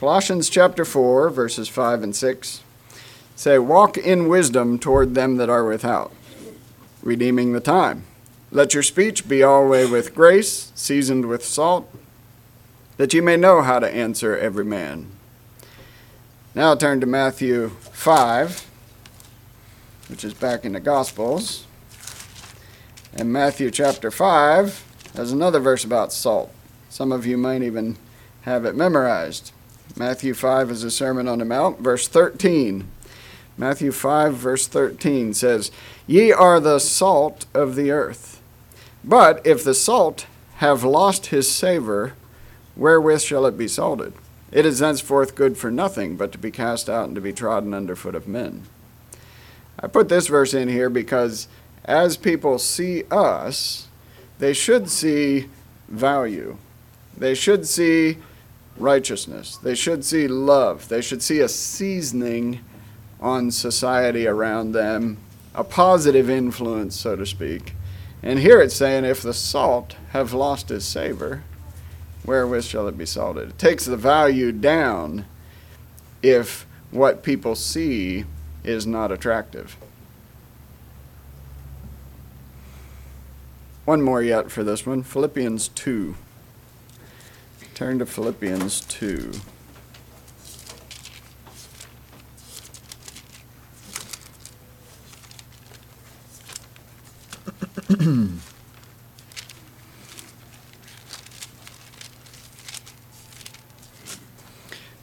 Colossians 0.00 0.48
chapter 0.48 0.84
4, 0.86 1.28
verses 1.28 1.68
5 1.68 2.02
and 2.02 2.16
6 2.16 2.62
say, 3.36 3.58
Walk 3.58 3.96
in 3.98 4.28
wisdom 4.28 4.78
toward 4.78 5.14
them 5.14 5.36
that 5.36 5.50
are 5.50 5.64
without, 5.64 6.10
redeeming 7.02 7.52
the 7.52 7.60
time. 7.60 8.04
Let 8.50 8.74
your 8.74 8.82
speech 8.82 9.28
be 9.28 9.42
always 9.42 9.90
with 9.90 10.14
grace, 10.14 10.72
seasoned 10.74 11.26
with 11.26 11.44
salt 11.44 11.88
that 13.00 13.14
you 13.14 13.22
may 13.22 13.34
know 13.34 13.62
how 13.62 13.78
to 13.78 13.88
answer 13.88 14.36
every 14.36 14.62
man. 14.62 15.06
Now 16.54 16.74
turn 16.74 17.00
to 17.00 17.06
Matthew 17.06 17.70
5, 17.70 18.68
which 20.08 20.22
is 20.22 20.34
back 20.34 20.66
in 20.66 20.74
the 20.74 20.80
Gospels. 20.80 21.66
And 23.14 23.32
Matthew 23.32 23.70
chapter 23.70 24.10
5 24.10 25.14
has 25.14 25.32
another 25.32 25.60
verse 25.60 25.82
about 25.82 26.12
salt. 26.12 26.52
Some 26.90 27.10
of 27.10 27.24
you 27.24 27.38
might 27.38 27.62
even 27.62 27.96
have 28.42 28.66
it 28.66 28.74
memorized. 28.74 29.52
Matthew 29.96 30.34
5 30.34 30.70
is 30.70 30.84
a 30.84 30.90
Sermon 30.90 31.26
on 31.26 31.38
the 31.38 31.46
Mount, 31.46 31.80
verse 31.80 32.06
13. 32.06 32.86
Matthew 33.56 33.92
5, 33.92 34.34
verse 34.34 34.66
13 34.66 35.32
says, 35.32 35.70
Ye 36.06 36.32
are 36.32 36.60
the 36.60 36.78
salt 36.78 37.46
of 37.54 37.76
the 37.76 37.92
earth. 37.92 38.42
But 39.02 39.40
if 39.46 39.64
the 39.64 39.72
salt 39.72 40.26
have 40.56 40.84
lost 40.84 41.28
his 41.28 41.50
savor, 41.50 42.12
wherewith 42.80 43.20
shall 43.20 43.46
it 43.46 43.58
be 43.58 43.68
salted? 43.68 44.14
It 44.50 44.66
is 44.66 44.80
thenceforth 44.80 45.36
good 45.36 45.56
for 45.56 45.70
nothing 45.70 46.16
but 46.16 46.32
to 46.32 46.38
be 46.38 46.50
cast 46.50 46.88
out 46.88 47.06
and 47.06 47.14
to 47.14 47.20
be 47.20 47.32
trodden 47.32 47.74
under 47.74 47.94
foot 47.94 48.16
of 48.16 48.26
men. 48.26 48.64
I 49.78 49.86
put 49.86 50.08
this 50.08 50.26
verse 50.26 50.54
in 50.54 50.68
here 50.68 50.90
because 50.90 51.46
as 51.84 52.16
people 52.16 52.58
see 52.58 53.04
us, 53.10 53.86
they 54.38 54.54
should 54.54 54.88
see 54.88 55.48
value. 55.88 56.56
They 57.16 57.34
should 57.34 57.68
see 57.68 58.16
righteousness. 58.76 59.58
They 59.58 59.74
should 59.74 60.04
see 60.04 60.26
love. 60.26 60.88
They 60.88 61.02
should 61.02 61.22
see 61.22 61.40
a 61.40 61.48
seasoning 61.48 62.60
on 63.20 63.50
society 63.50 64.26
around 64.26 64.72
them, 64.72 65.18
a 65.54 65.62
positive 65.62 66.30
influence, 66.30 66.98
so 66.98 67.14
to 67.14 67.26
speak. 67.26 67.74
And 68.22 68.38
here 68.38 68.60
it's 68.60 68.74
saying, 68.74 69.04
if 69.04 69.20
the 69.20 69.34
salt 69.34 69.96
have 70.12 70.32
lost 70.32 70.70
its 70.70 70.86
savor, 70.86 71.42
wherewith 72.30 72.62
shall 72.62 72.86
it 72.86 72.96
be 72.96 73.04
salted? 73.04 73.48
It 73.48 73.58
takes 73.58 73.86
the 73.86 73.96
value 73.96 74.52
down 74.52 75.24
if 76.22 76.64
what 76.92 77.24
people 77.24 77.56
see 77.56 78.24
is 78.62 78.86
not 78.86 79.10
attractive. 79.10 79.76
One 83.84 84.00
more 84.00 84.22
yet 84.22 84.48
for 84.52 84.62
this 84.62 84.86
one 84.86 85.02
Philippians 85.02 85.66
2. 85.70 86.14
Turn 87.74 87.98
to 87.98 88.06
Philippians 88.06 88.82
2. 88.82 89.32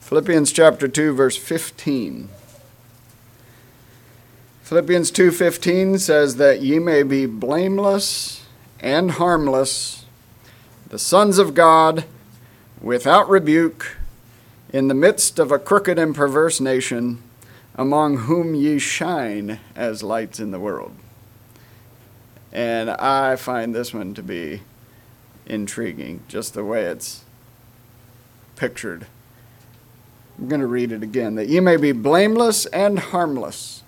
Philippians 0.07 0.53
chapter 0.53 0.87
2 0.87 1.11
verse 1.11 1.35
15. 1.35 2.29
Philippians 4.63 5.11
2:15 5.11 5.99
says 5.99 6.37
that 6.37 6.61
ye 6.61 6.79
may 6.79 7.03
be 7.03 7.25
blameless 7.25 8.45
and 8.79 9.11
harmless, 9.11 10.05
the 10.87 10.97
sons 10.97 11.37
of 11.37 11.53
God, 11.53 12.05
without 12.81 13.29
rebuke, 13.29 13.97
in 14.71 14.87
the 14.87 14.93
midst 14.93 15.39
of 15.39 15.51
a 15.51 15.59
crooked 15.59 15.99
and 15.99 16.15
perverse 16.15 16.61
nation, 16.61 17.21
among 17.75 18.19
whom 18.29 18.55
ye 18.55 18.79
shine 18.79 19.59
as 19.75 20.03
lights 20.03 20.39
in 20.39 20.51
the 20.51 20.59
world. 20.61 20.93
And 22.53 22.91
I 22.91 23.35
find 23.35 23.75
this 23.75 23.93
one 23.93 24.13
to 24.13 24.23
be 24.23 24.61
intriguing, 25.45 26.23
just 26.29 26.53
the 26.53 26.63
way 26.63 26.85
it's 26.85 27.25
pictured. 28.55 29.05
I'm 30.39 30.47
going 30.47 30.61
to 30.61 30.67
read 30.67 30.91
it 30.91 31.01
again 31.01 31.35
that 31.35 31.47
ye 31.47 31.59
may 31.59 31.77
be 31.77 31.91
blameless 31.91 32.65
and 32.67 32.99
harmless. 32.99 33.83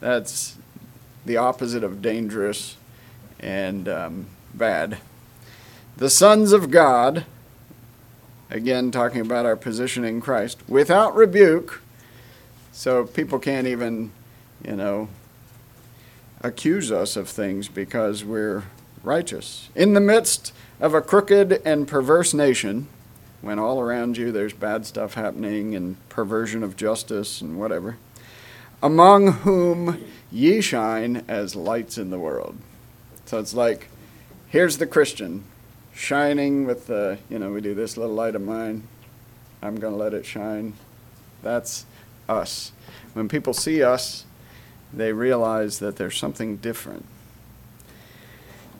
That's 0.00 0.56
the 1.24 1.38
opposite 1.38 1.82
of 1.82 2.02
dangerous 2.02 2.76
and 3.40 3.88
um, 3.88 4.26
bad. 4.54 4.98
The 5.96 6.10
sons 6.10 6.52
of 6.52 6.70
God, 6.70 7.24
again 8.50 8.90
talking 8.90 9.22
about 9.22 9.46
our 9.46 9.56
position 9.56 10.04
in 10.04 10.20
Christ, 10.20 10.58
without 10.68 11.14
rebuke, 11.16 11.80
so 12.72 13.06
people 13.06 13.38
can't 13.38 13.66
even, 13.66 14.12
you 14.62 14.76
know, 14.76 15.08
accuse 16.42 16.92
us 16.92 17.16
of 17.16 17.28
things 17.28 17.68
because 17.68 18.22
we're 18.22 18.64
righteous. 19.02 19.70
In 19.74 19.94
the 19.94 20.00
midst 20.00 20.52
of 20.78 20.92
a 20.92 21.00
crooked 21.00 21.62
and 21.64 21.88
perverse 21.88 22.34
nation, 22.34 22.88
when 23.46 23.60
all 23.60 23.80
around 23.80 24.16
you 24.16 24.32
there's 24.32 24.52
bad 24.52 24.84
stuff 24.84 25.14
happening 25.14 25.76
and 25.76 25.96
perversion 26.08 26.64
of 26.64 26.76
justice 26.76 27.40
and 27.40 27.60
whatever, 27.60 27.96
among 28.82 29.28
whom 29.28 30.04
ye 30.32 30.60
shine 30.60 31.24
as 31.28 31.54
lights 31.54 31.96
in 31.96 32.10
the 32.10 32.18
world. 32.18 32.56
So 33.24 33.38
it's 33.38 33.54
like, 33.54 33.86
here's 34.48 34.78
the 34.78 34.86
Christian 34.86 35.44
shining 35.94 36.66
with 36.66 36.88
the, 36.88 37.18
you 37.30 37.38
know, 37.38 37.52
we 37.52 37.60
do 37.60 37.72
this 37.72 37.96
little 37.96 38.16
light 38.16 38.34
of 38.34 38.42
mine. 38.42 38.82
I'm 39.62 39.76
going 39.76 39.94
to 39.94 39.98
let 39.98 40.12
it 40.12 40.26
shine. 40.26 40.72
That's 41.42 41.86
us. 42.28 42.72
When 43.14 43.28
people 43.28 43.54
see 43.54 43.80
us, 43.80 44.24
they 44.92 45.12
realize 45.12 45.78
that 45.78 45.94
there's 45.96 46.18
something 46.18 46.56
different. 46.56 47.04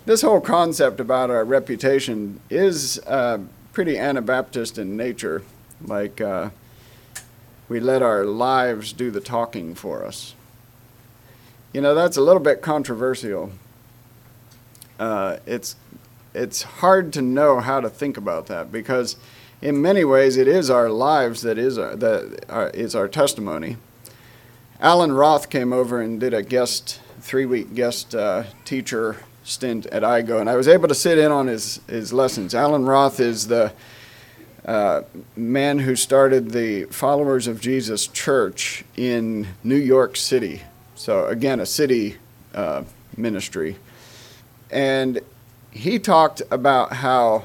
This 0.07 0.22
whole 0.22 0.40
concept 0.40 0.98
about 0.98 1.31
our 1.31 1.44
reputation 1.44 2.40
is 2.50 2.98
uh, 3.07 3.38
pretty 3.76 3.98
Anabaptist 3.98 4.78
in 4.78 4.96
nature. 4.96 5.42
Like, 5.84 6.18
uh, 6.18 6.48
we 7.68 7.78
let 7.78 8.00
our 8.00 8.24
lives 8.24 8.90
do 8.94 9.10
the 9.10 9.20
talking 9.20 9.74
for 9.74 10.02
us. 10.02 10.34
You 11.74 11.82
know, 11.82 11.94
that's 11.94 12.16
a 12.16 12.22
little 12.22 12.40
bit 12.40 12.62
controversial 12.62 13.52
uh, 14.98 15.36
it's 15.44 15.76
it's 16.32 16.62
hard 16.62 17.12
to 17.12 17.20
know 17.20 17.60
how 17.60 17.80
to 17.80 17.90
think 17.90 18.16
about 18.16 18.46
that 18.46 18.72
because 18.72 19.16
in 19.60 19.82
many 19.82 20.04
ways 20.04 20.38
it 20.38 20.48
is 20.48 20.70
our 20.70 20.88
lives 20.88 21.42
that 21.42 21.58
is 21.58 21.76
our, 21.76 22.70
is 22.70 22.94
our 22.94 23.08
testimony. 23.08 23.76
Alan 24.80 25.12
Roth 25.12 25.50
came 25.50 25.74
over 25.74 26.00
and 26.00 26.18
did 26.18 26.32
a 26.32 26.42
guest 26.42 26.98
three 27.20 27.44
week 27.44 27.74
guest 27.74 28.14
uh, 28.14 28.44
teacher 28.64 29.16
stint 29.46 29.87
at 29.87 30.02
IGO, 30.02 30.40
and 30.40 30.50
I 30.50 30.56
was 30.56 30.68
able 30.68 30.88
to 30.88 30.94
sit 30.94 31.18
in 31.18 31.32
on 31.32 31.46
his 31.46 31.80
his 31.88 32.12
lessons. 32.12 32.54
Alan 32.54 32.85
Roth 32.85 33.20
is 33.20 33.46
the 33.46 33.72
uh, 34.64 35.02
man 35.37 35.78
who 35.78 35.96
started 35.96 36.50
the 36.50 36.85
Followers 36.87 37.46
of 37.46 37.61
Jesus 37.61 38.06
Church 38.06 38.85
in 38.96 39.46
New 39.64 39.76
York 39.76 40.16
City. 40.16 40.62
So 40.94 41.26
again, 41.26 41.61
a 41.61 41.66
city 41.66 42.16
uh, 42.54 42.85
ministry 43.16 43.76
and 44.70 45.20
he 45.70 45.98
talked 45.98 46.42
about 46.50 46.94
how 46.94 47.44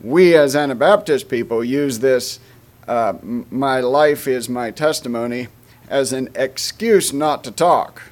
we 0.00 0.36
as 0.36 0.54
Anabaptist 0.54 1.28
people 1.28 1.64
use 1.64 2.00
this 2.00 2.40
uh, 2.86 3.14
my 3.22 3.80
life 3.80 4.28
is 4.28 4.48
my 4.48 4.70
testimony 4.70 5.48
as 5.88 6.12
an 6.12 6.28
excuse 6.34 7.12
not 7.12 7.42
to 7.44 7.50
talk. 7.50 8.02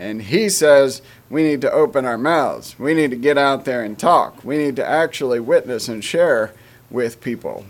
And 0.00 0.22
he 0.22 0.48
says 0.48 1.02
we 1.28 1.42
need 1.42 1.60
to 1.60 1.70
open 1.70 2.06
our 2.06 2.16
mouths. 2.16 2.78
We 2.78 2.94
need 2.94 3.10
to 3.10 3.18
get 3.18 3.36
out 3.36 3.66
there 3.66 3.84
and 3.84 3.98
talk. 3.98 4.42
We 4.42 4.56
need 4.56 4.74
to 4.76 4.86
actually 4.86 5.40
witness 5.40 5.88
and 5.88 6.02
share 6.02 6.54
with 6.90 7.20
people. 7.20 7.66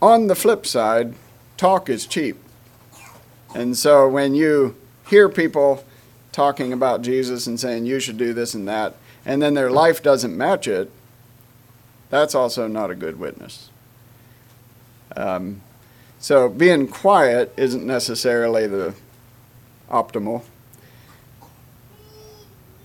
On 0.00 0.26
the 0.26 0.34
flip 0.34 0.64
side, 0.64 1.14
talk 1.58 1.90
is 1.90 2.06
cheap. 2.06 2.38
And 3.54 3.76
so 3.76 4.08
when 4.08 4.34
you 4.34 4.74
hear 5.08 5.28
people 5.28 5.84
talking 6.32 6.72
about 6.72 7.02
Jesus 7.02 7.46
and 7.46 7.60
saying 7.60 7.84
you 7.84 8.00
should 8.00 8.16
do 8.16 8.32
this 8.32 8.54
and 8.54 8.66
that, 8.66 8.96
and 9.26 9.42
then 9.42 9.52
their 9.52 9.70
life 9.70 10.02
doesn't 10.02 10.34
match 10.34 10.66
it, 10.66 10.90
that's 12.08 12.34
also 12.34 12.66
not 12.66 12.90
a 12.90 12.94
good 12.94 13.18
witness. 13.20 13.68
Um, 15.14 15.60
so 16.22 16.48
being 16.48 16.86
quiet 16.86 17.52
isn't 17.56 17.84
necessarily 17.84 18.68
the 18.68 18.94
optimal. 19.90 20.44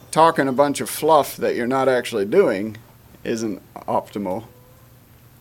Talking 0.09 0.47
a 0.47 0.51
bunch 0.51 0.81
of 0.81 0.89
fluff 0.89 1.37
that 1.37 1.55
you're 1.55 1.67
not 1.67 1.87
actually 1.87 2.25
doing 2.25 2.77
isn't 3.23 3.61
optimal. 3.75 4.45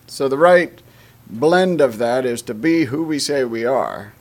So 0.07 0.29
the 0.29 0.37
right 0.37 0.79
blend 1.27 1.81
of 1.81 1.97
that 1.97 2.27
is 2.27 2.43
to 2.43 2.53
be 2.53 2.85
who 2.85 3.03
we 3.03 3.19
say 3.19 3.45
we 3.45 3.65
are 3.65 4.13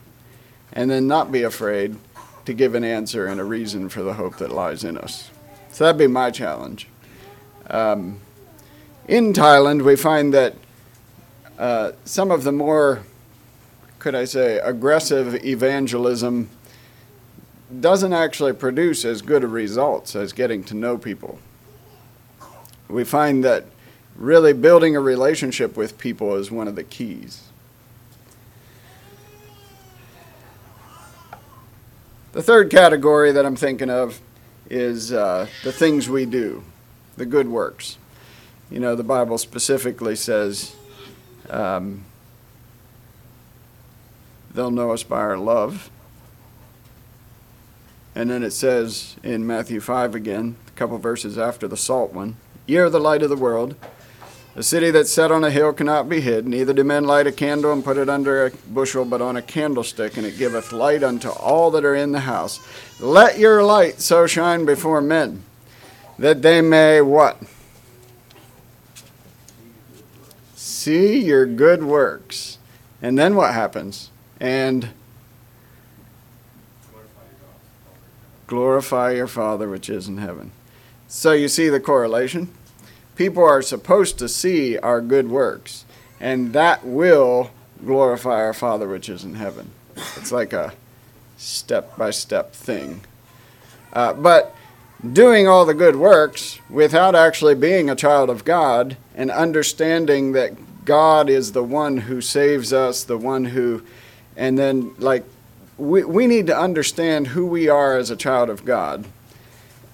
and 0.72 0.90
then 0.90 1.06
not 1.06 1.30
be 1.30 1.44
afraid 1.44 1.98
to 2.46 2.54
give 2.54 2.76
an 2.76 2.86
answer 2.86 3.26
and 3.26 3.42
a 3.42 3.44
reason 3.44 3.90
for 3.90 4.04
the 4.04 4.14
hope 4.14 4.38
that 4.38 4.52
lies 4.52 4.86
in 4.86 4.98
us. 4.98 5.32
So 5.72 5.84
that'd 5.84 6.00
be 6.00 6.08
my 6.08 6.32
challenge. 6.32 6.88
Um, 7.70 8.22
in 9.10 9.34
Thailand, 9.34 9.84
we 9.84 9.98
find 9.98 10.34
that 10.34 10.56
uh, 11.60 11.92
some 12.06 12.32
of 12.32 12.46
the 12.46 12.54
more, 12.54 13.04
could 14.06 14.14
I 14.14 14.26
say, 14.26 14.60
aggressive 14.60 15.44
evangelism 15.44 16.48
doesn't 17.80 18.14
actually 18.14 18.54
produce 18.54 19.04
as 19.04 19.24
good 19.24 19.44
results 19.44 20.16
as 20.16 20.32
getting 20.32 20.64
to 20.66 20.76
know 20.76 20.96
people. 20.96 21.40
We 22.88 23.04
find 23.04 23.44
that 23.44 23.66
really 24.16 24.54
building 24.54 24.96
a 24.96 25.00
relationship 25.00 25.76
with 25.76 25.98
people 25.98 26.36
is 26.36 26.52
one 26.52 26.68
of 26.68 26.76
the 26.76 26.84
keys. 26.84 27.46
The 32.34 32.44
third 32.44 32.70
category 32.70 33.32
that 33.32 33.44
I'm 33.44 33.56
thinking 33.56 33.90
of 33.90 34.22
is 34.70 35.12
uh, 35.14 35.48
the 35.64 35.72
things 35.72 36.08
we 36.08 36.28
do, 36.28 36.64
the 37.18 37.26
good 37.26 37.48
works. 37.48 37.98
You 38.70 38.80
know, 38.80 38.96
the 38.96 39.04
Bible 39.04 39.40
specifically 39.40 40.16
says 40.16 40.76
um, 41.50 42.06
they'll 44.56 44.72
know 44.72 44.92
us 44.92 45.04
by 45.04 45.20
our 45.20 45.38
love. 45.38 45.90
And 48.16 48.30
then 48.30 48.44
it 48.44 48.52
says 48.52 49.18
in 49.24 49.46
Matthew 49.46 49.82
5 49.82 50.16
again, 50.16 50.56
a 50.68 50.72
couple 50.72 50.98
verses 50.98 51.38
after 51.38 51.68
the 51.68 51.78
salt 51.78 52.14
one, 52.14 52.38
Ye 52.66 52.78
are 52.78 52.90
the 52.90 53.00
light 53.00 53.22
of 53.22 53.30
the 53.30 53.36
world. 53.36 53.76
A 54.56 54.64
city 54.64 54.90
that's 54.90 55.12
set 55.12 55.32
on 55.32 55.44
a 55.44 55.52
hill 55.52 55.74
cannot 55.74 56.08
be 56.08 56.22
hid, 56.22 56.48
neither 56.48 56.72
do 56.72 56.84
men 56.86 57.04
light 57.04 57.28
a 57.28 57.32
candle 57.32 57.74
and 57.74 57.84
put 57.84 57.98
it 57.98 58.08
under 58.08 58.46
a 58.46 58.52
bushel, 58.52 59.04
but 59.04 59.22
on 59.22 59.36
a 59.36 59.42
candlestick, 59.42 60.16
and 60.16 60.26
it 60.26 60.38
giveth 60.38 60.72
light 60.72 61.04
unto 61.04 61.30
all 61.30 61.70
that 61.72 61.84
are 61.84 61.94
in 61.94 62.14
the 62.14 62.22
house. 62.22 62.66
Let 63.02 63.38
your 63.38 63.64
light 63.64 64.00
so 64.00 64.26
shine 64.28 64.66
before 64.66 65.02
men, 65.02 65.44
that 66.18 66.42
they 66.42 66.62
may 66.62 67.02
what? 67.02 67.38
See 70.56 71.20
your 71.20 71.46
good 71.46 71.84
works. 71.84 72.58
And 73.02 73.20
then 73.20 73.36
what 73.36 73.54
happens? 73.54 74.10
And 74.40 74.90
glorify 78.48 79.12
your 79.12 79.28
Father 79.28 79.70
which 79.70 79.90
is 79.90 80.08
in 80.08 80.18
heaven. 80.18 80.52
So 81.08 81.32
you 81.32 81.48
see 81.48 81.70
the 81.70 81.80
correlation? 81.80 82.52
people 83.16 83.44
are 83.44 83.62
supposed 83.62 84.20
to 84.20 84.30
see 84.30 84.78
our 84.78 85.02
good 85.02 85.30
works, 85.30 85.86
and 86.20 86.54
that 86.54 86.86
will 86.86 87.52
glorify 87.86 88.36
our 88.36 88.54
Father 88.54 88.88
which 88.88 89.10
is 89.10 89.24
in 89.24 89.36
heaven. 89.36 89.72
It's 90.18 90.32
like 90.32 90.54
a 90.54 90.74
step 91.38 91.98
by 91.98 92.12
step 92.12 92.54
thing. 92.54 93.02
Uh, 93.94 94.14
but 94.14 94.56
doing 95.14 95.48
all 95.48 95.66
the 95.66 95.74
good 95.74 95.96
works 95.96 96.60
without 96.70 97.16
actually 97.16 97.56
being 97.56 97.90
a 97.90 97.96
child 97.96 98.30
of 98.30 98.44
God 98.44 98.98
and 99.16 99.32
understanding 99.32 100.34
that 100.34 100.86
God 100.86 101.30
is 101.30 101.52
the 101.52 101.64
one 101.64 101.98
who 101.98 102.22
saves 102.22 102.74
us, 102.74 103.04
the 103.04 103.18
one 103.18 103.46
who, 103.46 103.84
and 104.38 104.58
then 104.58 104.94
like, 104.98 105.24
we, 105.78 106.04
we 106.04 106.28
need 106.28 106.48
to 106.48 106.58
understand 106.58 107.28
who 107.28 107.46
we 107.46 107.68
are 107.68 107.98
as 107.98 108.10
a 108.10 108.16
child 108.16 108.50
of 108.50 108.66
God. 108.66 109.06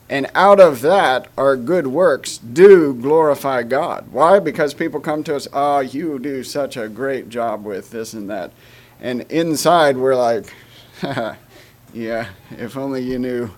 And 0.10 0.30
out 0.36 0.60
of 0.60 0.82
that, 0.82 1.30
our 1.38 1.56
good 1.56 1.88
works 1.88 2.38
do 2.38 2.94
glorify 2.94 3.64
God. 3.64 4.12
Why? 4.12 4.39
Because 4.39 4.74
people 4.74 5.00
come 5.00 5.24
to 5.24 5.36
us, 5.36 5.48
oh, 5.54 5.80
you 5.80 6.20
do 6.20 6.44
such 6.44 6.76
a 6.76 6.89
great 6.89 7.30
job 7.30 7.64
with 7.64 7.92
this 7.92 8.14
and 8.14 8.30
that. 8.30 8.52
And 9.00 9.22
inside, 9.32 9.96
we're 9.96 10.16
like, 10.16 10.54
yeah, 11.94 12.30
if 12.52 12.76
only 12.76 13.02
you 13.02 13.18
knew 13.18 13.52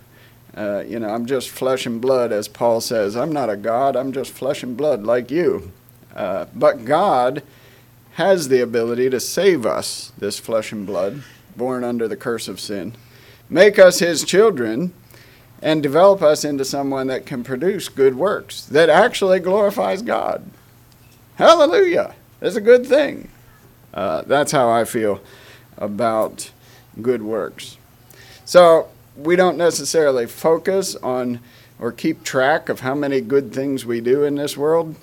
uh, 0.55 0.84
you 0.88 0.99
know, 0.99 1.09
I'm 1.09 1.25
just 1.25 1.49
flesh 1.49 1.86
and 1.86 1.99
blood, 1.99 2.31
as 2.31 2.47
Paul 2.47 2.79
says. 2.79 3.15
I'm 3.15 3.31
not 3.31 3.49
a 3.49 3.57
God, 3.57 3.95
I'm 3.95 4.11
just 4.11 4.31
flesh 4.31 4.63
and 4.63 4.77
blood 4.77 5.03
like 5.03 5.31
you. 5.31 5.71
Uh, 6.15 6.45
but 6.53 6.86
God 6.86 7.41
has 8.14 8.47
the 8.47 8.61
ability 8.61 9.09
to 9.09 9.20
save 9.20 9.66
us, 9.66 10.11
this 10.18 10.38
flesh 10.38 10.72
and 10.72 10.86
blood, 10.86 11.24
born 11.55 11.84
under 11.84 12.07
the 12.07 12.16
curse 12.16 12.47
of 12.47 12.59
sin, 12.59 12.95
make 13.49 13.80
us 13.80 13.99
his 13.99 14.24
children, 14.24 14.93
and 15.61 15.82
develop 15.82 16.22
us 16.22 16.43
into 16.43 16.66
someone 16.66 17.07
that 17.07 17.26
can 17.26 17.43
produce 17.43 17.89
good 17.89 18.16
works 18.16 18.66
that 18.66 18.89
actually 18.89 19.39
glorifies 19.39 20.01
God. 20.01 20.43
Hallelujah! 21.36 22.14
It's 22.41 22.55
a 22.55 22.61
good 22.61 22.86
thing. 22.86 23.30
Uh, 23.93 24.22
that's 24.24 24.51
how 24.51 24.70
I 24.70 24.86
feel 24.86 25.22
about 25.78 26.51
good 27.01 27.24
works. 27.24 27.78
So, 28.45 28.89
we 29.16 29.36
don't 29.36 29.57
necessarily 29.57 30.26
focus 30.26 30.95
on 30.97 31.39
or 31.80 31.91
keep 31.91 32.24
track 32.24 32.70
of 32.70 32.82
how 32.82 32.93
many 32.93 33.22
good 33.22 33.53
things 33.53 33.86
we 33.86 34.01
do 34.01 34.24
in 34.24 34.36
this 34.36 34.55
world, 34.55 34.95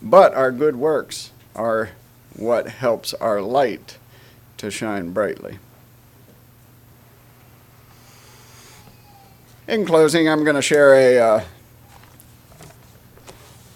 but 0.00 0.34
our 0.34 0.50
good 0.50 0.76
works 0.76 1.30
are 1.54 1.90
what 2.36 2.68
helps 2.68 3.14
our 3.14 3.40
light 3.40 3.98
to 4.58 4.70
shine 4.70 5.12
brightly. 5.12 5.58
In 9.68 9.86
closing, 9.86 10.28
I'm 10.28 10.44
going 10.44 10.56
to 10.56 10.62
share 10.62 10.94
a 10.94 11.18
uh, 11.18 11.44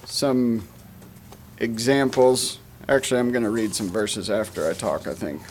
some 0.04 0.66
examples. 1.58 2.58
Actually, 2.88 3.20
I'm 3.20 3.32
going 3.32 3.44
to 3.44 3.50
read 3.50 3.74
some 3.74 3.88
verses 3.88 4.30
after 4.30 4.68
I 4.68 4.72
talk, 4.72 5.06
I 5.06 5.14
think. 5.14 5.42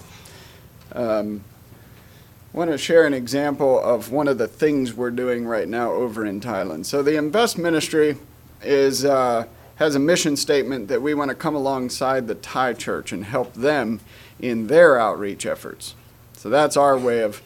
Um, 0.93 1.43
I 2.53 2.57
want 2.57 2.71
to 2.71 2.77
share 2.77 3.05
an 3.05 3.13
example 3.13 3.79
of 3.83 4.11
one 4.11 4.27
of 4.27 4.37
the 4.37 4.47
things 4.47 4.93
we're 4.93 5.11
doing 5.11 5.45
right 5.45 5.67
now 5.67 5.91
over 5.91 6.25
in 6.25 6.39
Thailand. 6.39 6.85
So 6.85 7.03
the 7.03 7.17
Invest 7.17 7.57
Ministry 7.57 8.17
is 8.61 9.03
uh, 9.03 9.45
has 9.75 9.95
a 9.95 9.99
mission 9.99 10.37
statement 10.37 10.87
that 10.87 11.01
we 11.01 11.13
want 11.13 11.29
to 11.29 11.35
come 11.35 11.55
alongside 11.55 12.27
the 12.27 12.35
Thai 12.35 12.73
church 12.73 13.11
and 13.11 13.25
help 13.25 13.53
them 13.53 13.99
in 14.39 14.67
their 14.67 14.99
outreach 14.99 15.45
efforts. 15.45 15.95
So 16.33 16.49
that's 16.49 16.77
our 16.77 16.97
way 16.97 17.19
of 17.19 17.41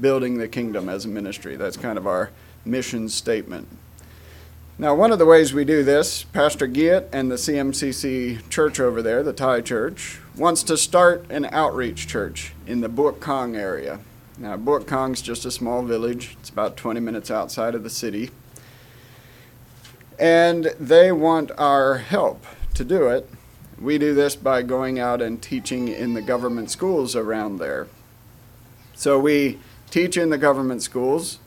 building 0.00 0.38
the 0.38 0.48
kingdom 0.48 0.88
as 0.88 1.04
a 1.04 1.08
ministry. 1.08 1.56
That's 1.56 1.76
kind 1.76 1.98
of 1.98 2.06
our 2.06 2.30
mission 2.64 3.08
statement. 3.08 3.68
Now, 4.76 4.94
one 4.94 5.12
of 5.12 5.20
the 5.20 5.26
ways 5.26 5.54
we 5.54 5.64
do 5.64 5.84
this, 5.84 6.24
Pastor 6.24 6.66
Giat 6.66 7.08
and 7.12 7.30
the 7.30 7.36
CMCC 7.36 8.48
church 8.50 8.80
over 8.80 9.02
there, 9.02 9.22
the 9.22 9.32
Thai 9.32 9.60
church, 9.60 10.18
wants 10.36 10.64
to 10.64 10.76
start 10.76 11.24
an 11.30 11.44
outreach 11.52 12.08
church 12.08 12.52
in 12.66 12.80
the 12.80 12.88
Buok 12.88 13.20
Kong 13.20 13.54
area. 13.54 14.00
Now, 14.36 14.56
Buok 14.56 14.88
Kong's 14.88 15.22
just 15.22 15.44
a 15.44 15.50
small 15.52 15.82
village. 15.82 16.36
It's 16.40 16.50
about 16.50 16.76
20 16.76 16.98
minutes 16.98 17.30
outside 17.30 17.76
of 17.76 17.84
the 17.84 17.90
city. 17.90 18.30
And 20.18 20.66
they 20.78 21.12
want 21.12 21.50
our 21.58 21.98
help 21.98 22.46
to 22.74 22.84
do 22.84 23.08
it. 23.08 23.28
We 23.80 23.98
do 23.98 24.14
this 24.14 24.36
by 24.36 24.62
going 24.62 24.98
out 24.98 25.20
and 25.20 25.42
teaching 25.42 25.88
in 25.88 26.14
the 26.14 26.22
government 26.22 26.70
schools 26.70 27.16
around 27.16 27.58
there. 27.58 27.88
So 28.94 29.18
we 29.18 29.58
teach 29.90 30.16
in 30.16 30.30
the 30.30 30.38
government 30.38 30.82
schools, 30.82 31.38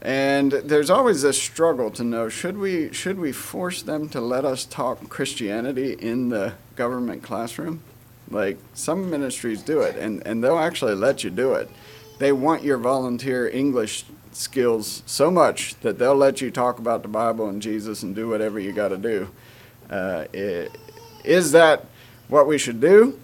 and 0.00 0.52
there's 0.52 0.90
always 0.90 1.22
this 1.22 1.40
struggle 1.42 1.90
to 1.92 2.04
know 2.04 2.28
should 2.28 2.56
we 2.56 2.92
should 2.92 3.18
we 3.18 3.32
force 3.32 3.82
them 3.82 4.08
to 4.10 4.20
let 4.20 4.44
us 4.44 4.64
talk 4.64 5.08
Christianity 5.08 5.92
in 5.94 6.28
the 6.28 6.54
government 6.76 7.22
classroom? 7.24 7.82
Like 8.30 8.58
some 8.74 9.10
ministries 9.10 9.62
do 9.62 9.80
it, 9.80 9.96
and, 9.96 10.24
and 10.26 10.42
they'll 10.42 10.58
actually 10.58 10.94
let 10.94 11.24
you 11.24 11.30
do 11.30 11.54
it. 11.54 11.68
They 12.18 12.32
want 12.32 12.62
your 12.62 12.78
volunteer 12.78 13.48
English 13.48 14.04
skills 14.32 15.02
so 15.06 15.30
much 15.30 15.78
that 15.80 15.98
they'll 15.98 16.16
let 16.16 16.40
you 16.40 16.50
talk 16.50 16.78
about 16.78 17.02
the 17.02 17.08
Bible 17.08 17.48
and 17.48 17.60
Jesus 17.60 18.02
and 18.02 18.14
do 18.14 18.28
whatever 18.28 18.58
you 18.58 18.72
got 18.72 18.88
to 18.88 18.96
do. 18.96 19.28
Uh, 19.90 20.24
is 21.24 21.52
that 21.52 21.86
what 22.28 22.46
we 22.46 22.58
should 22.58 22.80
do? 22.80 23.18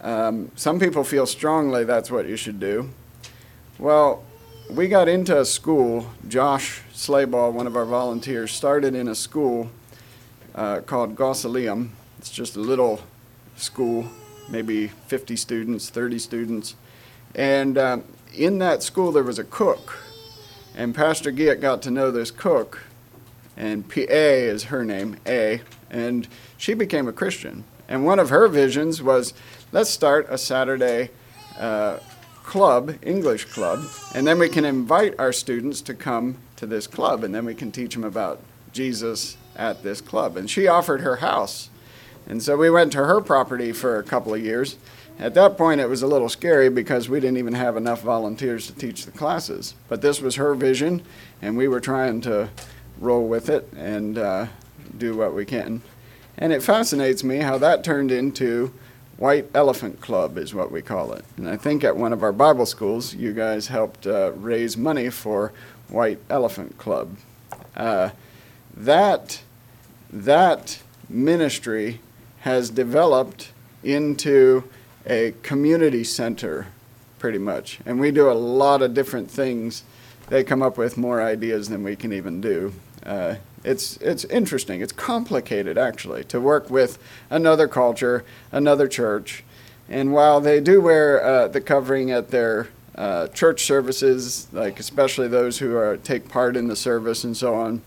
Um, 0.00 0.50
some 0.54 0.78
people 0.78 1.04
feel 1.04 1.26
strongly 1.26 1.84
that's 1.84 2.10
what 2.10 2.26
you 2.26 2.36
should 2.36 2.60
do. 2.60 2.90
Well, 3.78 4.22
we 4.70 4.88
got 4.88 5.08
into 5.08 5.38
a 5.40 5.44
school. 5.44 6.10
Josh 6.28 6.82
Slayball, 6.92 7.52
one 7.52 7.66
of 7.66 7.76
our 7.76 7.86
volunteers, 7.86 8.50
started 8.52 8.94
in 8.94 9.08
a 9.08 9.14
school 9.14 9.70
uh, 10.54 10.80
called 10.80 11.16
Gosselium. 11.16 11.90
It's 12.18 12.30
just 12.30 12.56
a 12.56 12.60
little 12.60 13.00
school 13.56 14.08
maybe 14.48 14.88
50 14.88 15.36
students, 15.36 15.88
30 15.90 16.18
students. 16.18 16.76
And 17.34 17.78
um, 17.78 18.04
in 18.34 18.58
that 18.58 18.82
school, 18.82 19.12
there 19.12 19.22
was 19.22 19.38
a 19.38 19.44
cook. 19.44 19.98
And 20.76 20.94
Pastor 20.94 21.30
Giat 21.30 21.60
got 21.60 21.82
to 21.82 21.90
know 21.90 22.10
this 22.10 22.30
cook, 22.30 22.82
and 23.56 23.88
P 23.88 24.06
A 24.10 24.44
is 24.44 24.64
her 24.64 24.84
name, 24.84 25.16
A, 25.26 25.60
and 25.88 26.26
she 26.56 26.74
became 26.74 27.06
a 27.06 27.12
Christian. 27.12 27.64
And 27.88 28.04
one 28.04 28.18
of 28.18 28.30
her 28.30 28.48
visions 28.48 29.00
was 29.00 29.34
let's 29.70 29.90
start 29.90 30.26
a 30.28 30.38
Saturday 30.38 31.10
uh, 31.58 31.98
club, 32.42 32.96
English 33.02 33.44
club, 33.46 33.84
and 34.14 34.26
then 34.26 34.38
we 34.38 34.48
can 34.48 34.64
invite 34.64 35.14
our 35.18 35.32
students 35.32 35.80
to 35.82 35.94
come 35.94 36.36
to 36.56 36.66
this 36.66 36.88
club, 36.88 37.22
and 37.22 37.32
then 37.32 37.44
we 37.44 37.54
can 37.54 37.70
teach 37.70 37.94
them 37.94 38.04
about 38.04 38.40
Jesus 38.72 39.36
at 39.54 39.84
this 39.84 40.00
club. 40.00 40.36
And 40.36 40.50
she 40.50 40.66
offered 40.66 41.02
her 41.02 41.16
house 41.16 41.70
and 42.26 42.42
so 42.42 42.56
we 42.56 42.70
went 42.70 42.92
to 42.92 43.04
her 43.04 43.20
property 43.20 43.72
for 43.72 43.98
a 43.98 44.02
couple 44.02 44.34
of 44.34 44.42
years. 44.42 44.76
At 45.18 45.34
that 45.34 45.56
point, 45.56 45.80
it 45.80 45.88
was 45.88 46.02
a 46.02 46.06
little 46.06 46.28
scary 46.28 46.68
because 46.68 47.08
we 47.08 47.20
didn't 47.20 47.36
even 47.36 47.54
have 47.54 47.76
enough 47.76 48.02
volunteers 48.02 48.66
to 48.66 48.74
teach 48.74 49.04
the 49.04 49.12
classes. 49.12 49.74
But 49.88 50.02
this 50.02 50.20
was 50.20 50.34
her 50.34 50.54
vision, 50.54 51.02
and 51.40 51.56
we 51.56 51.68
were 51.68 51.80
trying 51.80 52.20
to 52.22 52.50
roll 52.98 53.26
with 53.28 53.48
it 53.48 53.72
and 53.76 54.18
uh, 54.18 54.46
do 54.96 55.16
what 55.16 55.34
we 55.34 55.44
can. 55.44 55.82
And 56.36 56.52
it 56.52 56.62
fascinates 56.62 57.22
me 57.22 57.38
how 57.38 57.58
that 57.58 57.84
turned 57.84 58.10
into 58.10 58.72
White 59.16 59.48
Elephant 59.54 60.00
Club, 60.00 60.36
is 60.36 60.52
what 60.52 60.72
we 60.72 60.82
call 60.82 61.12
it. 61.12 61.24
And 61.36 61.48
I 61.48 61.56
think 61.56 61.84
at 61.84 61.96
one 61.96 62.12
of 62.12 62.24
our 62.24 62.32
Bible 62.32 62.66
schools, 62.66 63.14
you 63.14 63.32
guys 63.32 63.68
helped 63.68 64.06
uh, 64.06 64.32
raise 64.32 64.76
money 64.76 65.10
for 65.10 65.52
White 65.88 66.18
Elephant 66.28 66.76
Club. 66.78 67.16
Uh, 67.76 68.10
that 68.76 69.42
that 70.12 70.80
ministry 71.08 72.00
has 72.40 72.70
developed 72.70 73.52
into 73.82 74.64
a 75.06 75.34
community 75.42 76.04
center, 76.04 76.68
pretty 77.18 77.38
much. 77.38 77.80
And 77.84 78.00
we 78.00 78.10
do 78.10 78.30
a 78.30 78.32
lot 78.32 78.82
of 78.82 78.94
different 78.94 79.30
things. 79.30 79.82
They 80.28 80.44
come 80.44 80.62
up 80.62 80.78
with 80.78 80.96
more 80.96 81.22
ideas 81.22 81.68
than 81.68 81.82
we 81.82 81.96
can 81.96 82.12
even 82.12 82.40
do. 82.40 82.72
Uh, 83.04 83.36
it's 83.64 83.96
it's 83.98 84.24
interesting. 84.26 84.80
It's 84.80 84.92
complicated 84.92 85.78
actually 85.78 86.24
to 86.24 86.40
work 86.40 86.70
with 86.70 86.98
another 87.30 87.66
culture, 87.66 88.24
another 88.52 88.86
church, 88.86 89.42
and 89.88 90.12
while 90.12 90.40
they 90.40 90.60
do 90.60 90.80
wear 90.80 91.22
uh, 91.22 91.48
the 91.48 91.60
covering 91.60 92.10
at 92.10 92.30
their 92.30 92.68
uh, 92.94 93.28
church 93.28 93.64
services, 93.64 94.48
like 94.52 94.78
especially 94.78 95.28
those 95.28 95.58
who 95.58 95.76
are 95.76 95.96
take 95.96 96.28
part 96.28 96.56
in 96.56 96.68
the 96.68 96.76
service 96.76 97.24
and 97.24 97.36
so 97.36 97.54
on, 97.54 97.82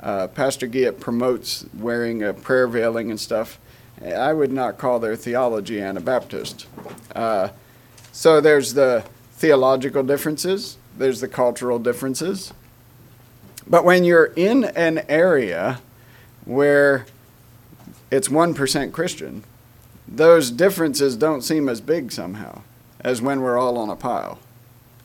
uh, 0.00 0.28
Pastor 0.28 0.66
Giat 0.68 1.00
promotes 1.00 1.66
wearing 1.74 2.22
a 2.22 2.32
prayer 2.32 2.66
veiling 2.66 3.10
and 3.10 3.20
stuff. 3.20 3.58
I 4.04 4.32
would 4.32 4.52
not 4.52 4.78
call 4.78 4.98
their 4.98 5.16
theology 5.16 5.80
Anabaptist. 5.80 6.66
Uh, 7.14 7.48
so 8.12 8.40
there's 8.40 8.74
the 8.74 9.04
theological 9.32 10.02
differences, 10.02 10.78
there's 10.96 11.20
the 11.20 11.28
cultural 11.28 11.78
differences. 11.78 12.52
But 13.66 13.84
when 13.84 14.04
you're 14.04 14.32
in 14.36 14.64
an 14.64 15.04
area 15.08 15.80
where 16.44 17.06
it's 18.10 18.28
1% 18.28 18.92
Christian, 18.92 19.44
those 20.06 20.50
differences 20.50 21.16
don't 21.16 21.42
seem 21.42 21.68
as 21.68 21.80
big 21.80 22.12
somehow 22.12 22.62
as 23.00 23.20
when 23.20 23.40
we're 23.40 23.58
all 23.58 23.76
on 23.78 23.90
a 23.90 23.96
pile. 23.96 24.38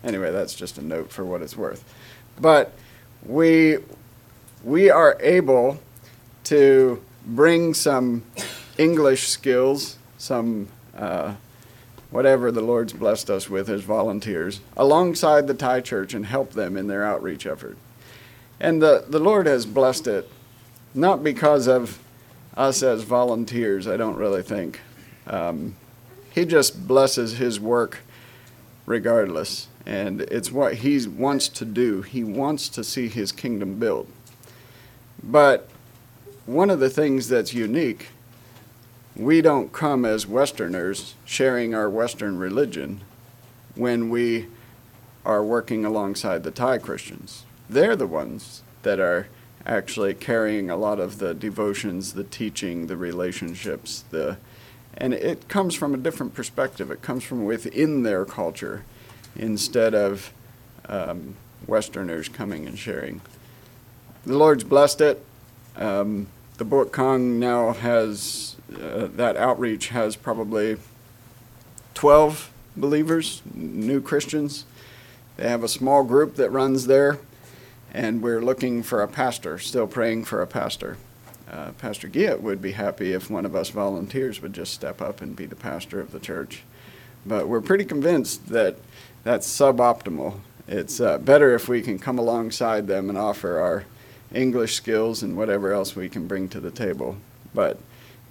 Anyway, 0.04 0.32
that's 0.32 0.56
just 0.56 0.78
a 0.78 0.82
note 0.82 1.12
for 1.12 1.26
what 1.26 1.42
it's 1.42 1.58
worth. 1.58 1.84
But 2.40 2.74
we, 3.26 3.78
we 4.64 4.90
are 4.90 5.18
able 5.22 5.80
to 6.46 7.02
bring 7.26 7.74
some 7.74 8.24
English 8.78 9.28
skills, 9.28 9.98
some 10.18 10.68
uh, 10.96 11.36
whatever 12.10 12.52
the 12.52 12.62
Lord's 12.62 12.94
blessed 12.94 13.30
us 13.30 13.50
with 13.50 13.70
as 13.70 13.82
volunteers, 13.82 14.62
alongside 14.76 15.48
the 15.48 15.54
Thai 15.54 15.82
church 15.82 16.14
and 16.14 16.26
help 16.26 16.52
them 16.52 16.78
in 16.78 16.88
their 16.88 17.06
outreach 17.06 17.46
effort. 17.46 17.78
And 18.60 18.82
the, 18.82 19.06
the 19.08 19.20
Lord 19.20 19.48
has 19.48 19.66
blessed 19.66 20.08
it, 20.08 20.30
not 20.94 21.24
because 21.24 21.68
of 21.68 22.00
us 22.56 22.84
as 22.84 23.04
volunteers, 23.04 23.88
I 23.88 23.98
don't 23.98 24.18
really 24.18 24.44
think. 24.44 24.82
Um, 25.26 25.76
he 26.32 26.46
just 26.46 26.88
blesses 26.88 27.38
His 27.38 27.60
work 27.60 28.00
regardless. 28.86 29.68
And 29.86 30.22
it's 30.22 30.52
what 30.52 30.76
He 30.76 31.08
wants 31.08 31.48
to 31.50 31.66
do. 31.66 32.02
He 32.02 32.24
wants 32.24 32.70
to 32.70 32.84
see 32.84 33.08
His 33.08 33.32
kingdom 33.32 33.80
built. 33.80 34.08
But 35.24 35.70
one 36.46 36.70
of 36.70 36.80
the 36.80 36.90
things 36.90 37.28
that's 37.28 37.54
unique 37.54 38.08
we 39.16 39.42
don't 39.42 39.74
come 39.74 40.06
as 40.06 40.26
Westerners 40.26 41.16
sharing 41.26 41.76
our 41.76 41.90
Western 41.90 42.38
religion 42.38 43.02
when 43.76 44.10
we 44.10 44.48
are 45.26 45.44
working 45.44 45.86
alongside 45.86 46.44
the 46.44 46.52
Thai 46.52 46.78
Christians. 46.78 47.44
They're 47.70 47.96
the 47.96 48.08
ones 48.08 48.64
that 48.84 49.00
are 49.00 49.28
actually 49.66 50.14
carrying 50.14 50.70
a 50.70 50.76
lot 50.76 51.00
of 51.00 51.20
the 51.20 51.34
devotions, 51.34 52.14
the 52.14 52.24
teaching, 52.24 52.88
the 52.88 52.98
relationships, 52.98 54.04
the 54.10 54.38
and 54.98 55.14
it 55.14 55.48
comes 55.48 55.74
from 55.74 55.94
a 55.94 55.98
different 55.98 56.34
perspective. 56.34 56.92
It 56.92 57.02
comes 57.02 57.24
from 57.24 57.46
within 57.46 58.04
their 58.04 58.26
culture 58.26 58.84
instead 59.38 59.96
of 59.96 60.34
um, 60.90 61.36
Westerners 61.66 62.28
coming 62.28 62.68
and 62.68 62.78
sharing. 62.78 63.22
The 64.26 64.38
Lord's 64.38 64.66
blessed 64.66 65.02
it. 65.02 65.26
Um, 65.78 66.28
the 66.58 66.66
Book 66.66 66.92
Kong 66.92 67.40
now 67.40 67.72
has 67.72 68.58
uh, 68.74 69.08
that 69.16 69.38
outreach 69.38 69.90
has 69.90 70.16
probably 70.16 70.78
12 71.94 72.52
believers, 72.76 73.42
new 73.54 74.02
Christians. 74.02 74.66
They 75.38 75.50
have 75.50 75.64
a 75.64 75.68
small 75.68 76.04
group 76.04 76.36
that 76.36 76.52
runs 76.52 76.88
there, 76.88 77.20
and 77.94 78.22
we're 78.22 78.42
looking 78.42 78.84
for 78.84 79.02
a 79.02 79.08
pastor, 79.08 79.58
still 79.60 79.88
praying 79.88 80.26
for 80.26 80.42
a 80.42 80.48
pastor. 80.48 80.98
Uh, 81.50 81.72
pastor 81.78 82.08
Giat 82.08 82.40
would 82.42 82.62
be 82.62 82.72
happy 82.72 83.12
if 83.12 83.30
one 83.30 83.46
of 83.46 83.56
us 83.56 83.70
volunteers 83.70 84.42
would 84.42 84.54
just 84.54 84.74
step 84.74 85.02
up 85.02 85.22
and 85.22 85.36
be 85.36 85.46
the 85.46 85.56
pastor 85.56 86.00
of 86.00 86.12
the 86.12 86.20
church. 86.20 86.64
But 87.26 87.48
we're 87.48 87.62
pretty 87.62 87.86
convinced 87.86 88.48
that 88.48 88.78
that's 89.24 89.48
suboptimal. 89.48 90.40
It's 90.68 91.02
uh, 91.02 91.18
better 91.18 91.54
if 91.54 91.68
we 91.68 91.82
can 91.82 92.00
come 92.00 92.18
alongside 92.18 92.88
them 92.88 93.10
and 93.10 93.18
offer 93.18 93.60
our 93.60 93.84
English 94.34 94.76
skills 94.76 95.22
and 95.22 95.36
whatever 95.36 95.74
else 95.74 95.96
we 95.96 96.08
can 96.08 96.26
bring 96.26 96.48
to 96.50 96.60
the 96.60 96.72
table. 96.72 97.18
But 97.54 97.78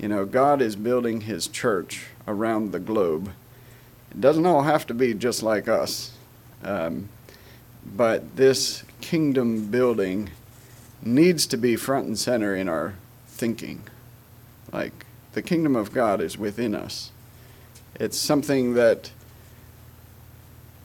you 0.01 0.09
know, 0.09 0.24
God 0.24 0.62
is 0.62 0.76
building 0.76 1.22
his 1.22 1.46
church 1.46 2.07
around 2.26 2.72
the 2.72 2.80
globe. 2.80 3.32
It 4.11 4.20
doesn't 4.20 4.46
all 4.46 4.62
have 4.62 4.86
to 4.86 4.94
be 4.94 5.12
just 5.12 5.42
like 5.42 5.68
us. 5.68 6.12
Um, 6.64 7.11
but 7.84 8.36
this 8.36 8.82
kingdom 9.03 9.66
building 9.66 10.30
needs 11.03 11.46
to 11.48 11.59
be 11.59 11.76
front 11.76 12.07
and 12.07 12.18
center 12.18 12.57
in 12.57 12.66
our 12.66 12.94
thinking. 13.26 13.82
Like, 14.72 15.05
the 15.32 15.42
kingdom 15.42 15.76
of 15.76 15.92
God 15.92 16.22
is 16.22 16.38
within 16.38 16.74
us. 16.74 17.12
It's 17.96 18.16
something 18.16 18.72
that 18.74 19.11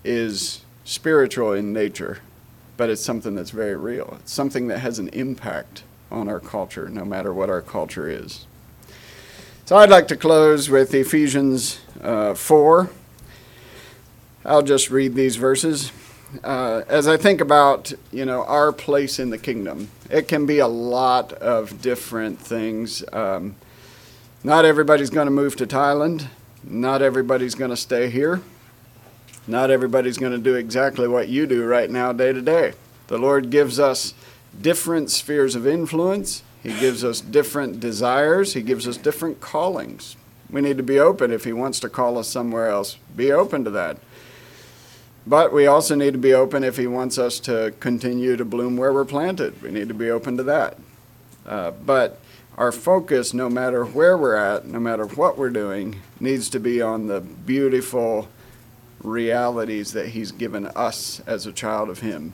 is 0.03 0.61
spiritual 0.83 1.53
in 1.53 1.71
nature, 1.71 2.19
but 2.75 2.89
it's 2.89 3.01
something 3.01 3.33
that's 3.33 3.51
very 3.51 3.77
real. 3.77 4.17
It's 4.19 4.33
something 4.33 4.67
that 4.67 4.79
has 4.79 4.99
an 4.99 5.07
impact 5.09 5.83
on 6.11 6.27
our 6.27 6.41
culture, 6.41 6.89
no 6.89 7.05
matter 7.05 7.33
what 7.33 7.49
our 7.49 7.61
culture 7.61 8.09
is. 8.09 8.45
So 9.65 9.77
I'd 9.77 9.89
like 9.89 10.07
to 10.09 10.15
close 10.15 10.69
with 10.69 10.93
Ephesians 10.93 11.79
uh, 11.99 12.35
4. 12.35 12.87
I'll 14.45 14.61
just 14.61 14.91
read 14.91 15.15
these 15.15 15.37
verses. 15.37 15.91
Uh, 16.43 16.83
as 16.87 17.07
I 17.07 17.17
think 17.17 17.41
about, 17.41 17.91
you 18.11 18.25
know, 18.25 18.43
our 18.43 18.71
place 18.71 19.17
in 19.17 19.31
the 19.31 19.39
kingdom, 19.39 19.89
it 20.07 20.27
can 20.27 20.45
be 20.45 20.59
a 20.59 20.67
lot 20.67 21.33
of 21.33 21.81
different 21.81 22.39
things. 22.39 23.03
Um, 23.11 23.55
not 24.43 24.65
everybody's 24.65 25.09
going 25.09 25.25
to 25.25 25.31
move 25.31 25.55
to 25.55 25.65
Thailand. 25.65 26.27
Not 26.63 27.01
everybody's 27.01 27.55
going 27.55 27.71
to 27.71 27.77
stay 27.77 28.11
here. 28.11 28.43
Not 29.47 29.71
everybody's 29.71 30.19
going 30.19 30.33
to 30.33 30.37
do 30.37 30.53
exactly 30.53 31.07
what 31.07 31.27
you 31.27 31.47
do 31.47 31.65
right 31.65 31.89
now, 31.89 32.13
day 32.13 32.33
to 32.33 32.41
day. 32.43 32.73
The 33.07 33.17
Lord 33.17 33.49
gives 33.49 33.79
us 33.79 34.13
different 34.61 35.09
spheres 35.09 35.55
of 35.55 35.65
influence 35.65 36.43
he 36.65 36.73
gives 36.79 37.03
us 37.03 37.21
different 37.21 37.79
desires, 37.79 38.55
He 38.55 38.63
gives 38.63 38.87
us 38.87 38.97
different 38.97 39.39
callings. 39.39 40.17
We 40.49 40.61
need 40.61 40.77
to 40.77 40.83
be 40.83 40.99
open 40.99 41.31
if 41.31 41.43
He 41.43 41.53
wants 41.53 41.79
to 41.81 41.89
call 41.89 42.17
us 42.17 42.27
somewhere 42.27 42.69
else. 42.69 42.97
Be 43.15 43.31
open 43.31 43.63
to 43.65 43.69
that. 43.69 43.97
But 45.27 45.53
we 45.53 45.67
also 45.67 45.93
need 45.93 46.13
to 46.13 46.19
be 46.19 46.33
open 46.33 46.63
if 46.63 46.77
He 46.77 46.87
wants 46.87 47.19
us 47.19 47.39
to 47.41 47.75
continue 47.79 48.35
to 48.35 48.43
bloom 48.43 48.77
where 48.77 48.91
we're 48.91 49.05
planted. 49.05 49.61
We 49.61 49.69
need 49.69 49.89
to 49.89 49.93
be 49.93 50.09
open 50.09 50.37
to 50.37 50.43
that. 50.43 50.79
Uh, 51.45 51.69
but 51.69 52.19
our 52.57 52.71
focus, 52.71 53.31
no 53.31 53.47
matter 53.47 53.85
where 53.85 54.17
we're 54.17 54.35
at, 54.35 54.65
no 54.65 54.79
matter 54.79 55.05
what 55.05 55.37
we're 55.37 55.51
doing, 55.51 56.01
needs 56.19 56.49
to 56.49 56.59
be 56.59 56.81
on 56.81 57.05
the 57.05 57.21
beautiful 57.21 58.27
realities 59.03 59.93
that 59.93 60.07
He's 60.07 60.31
given 60.31 60.65
us 60.65 61.21
as 61.27 61.45
a 61.45 61.53
child 61.53 61.89
of 61.89 61.99
Him 61.99 62.33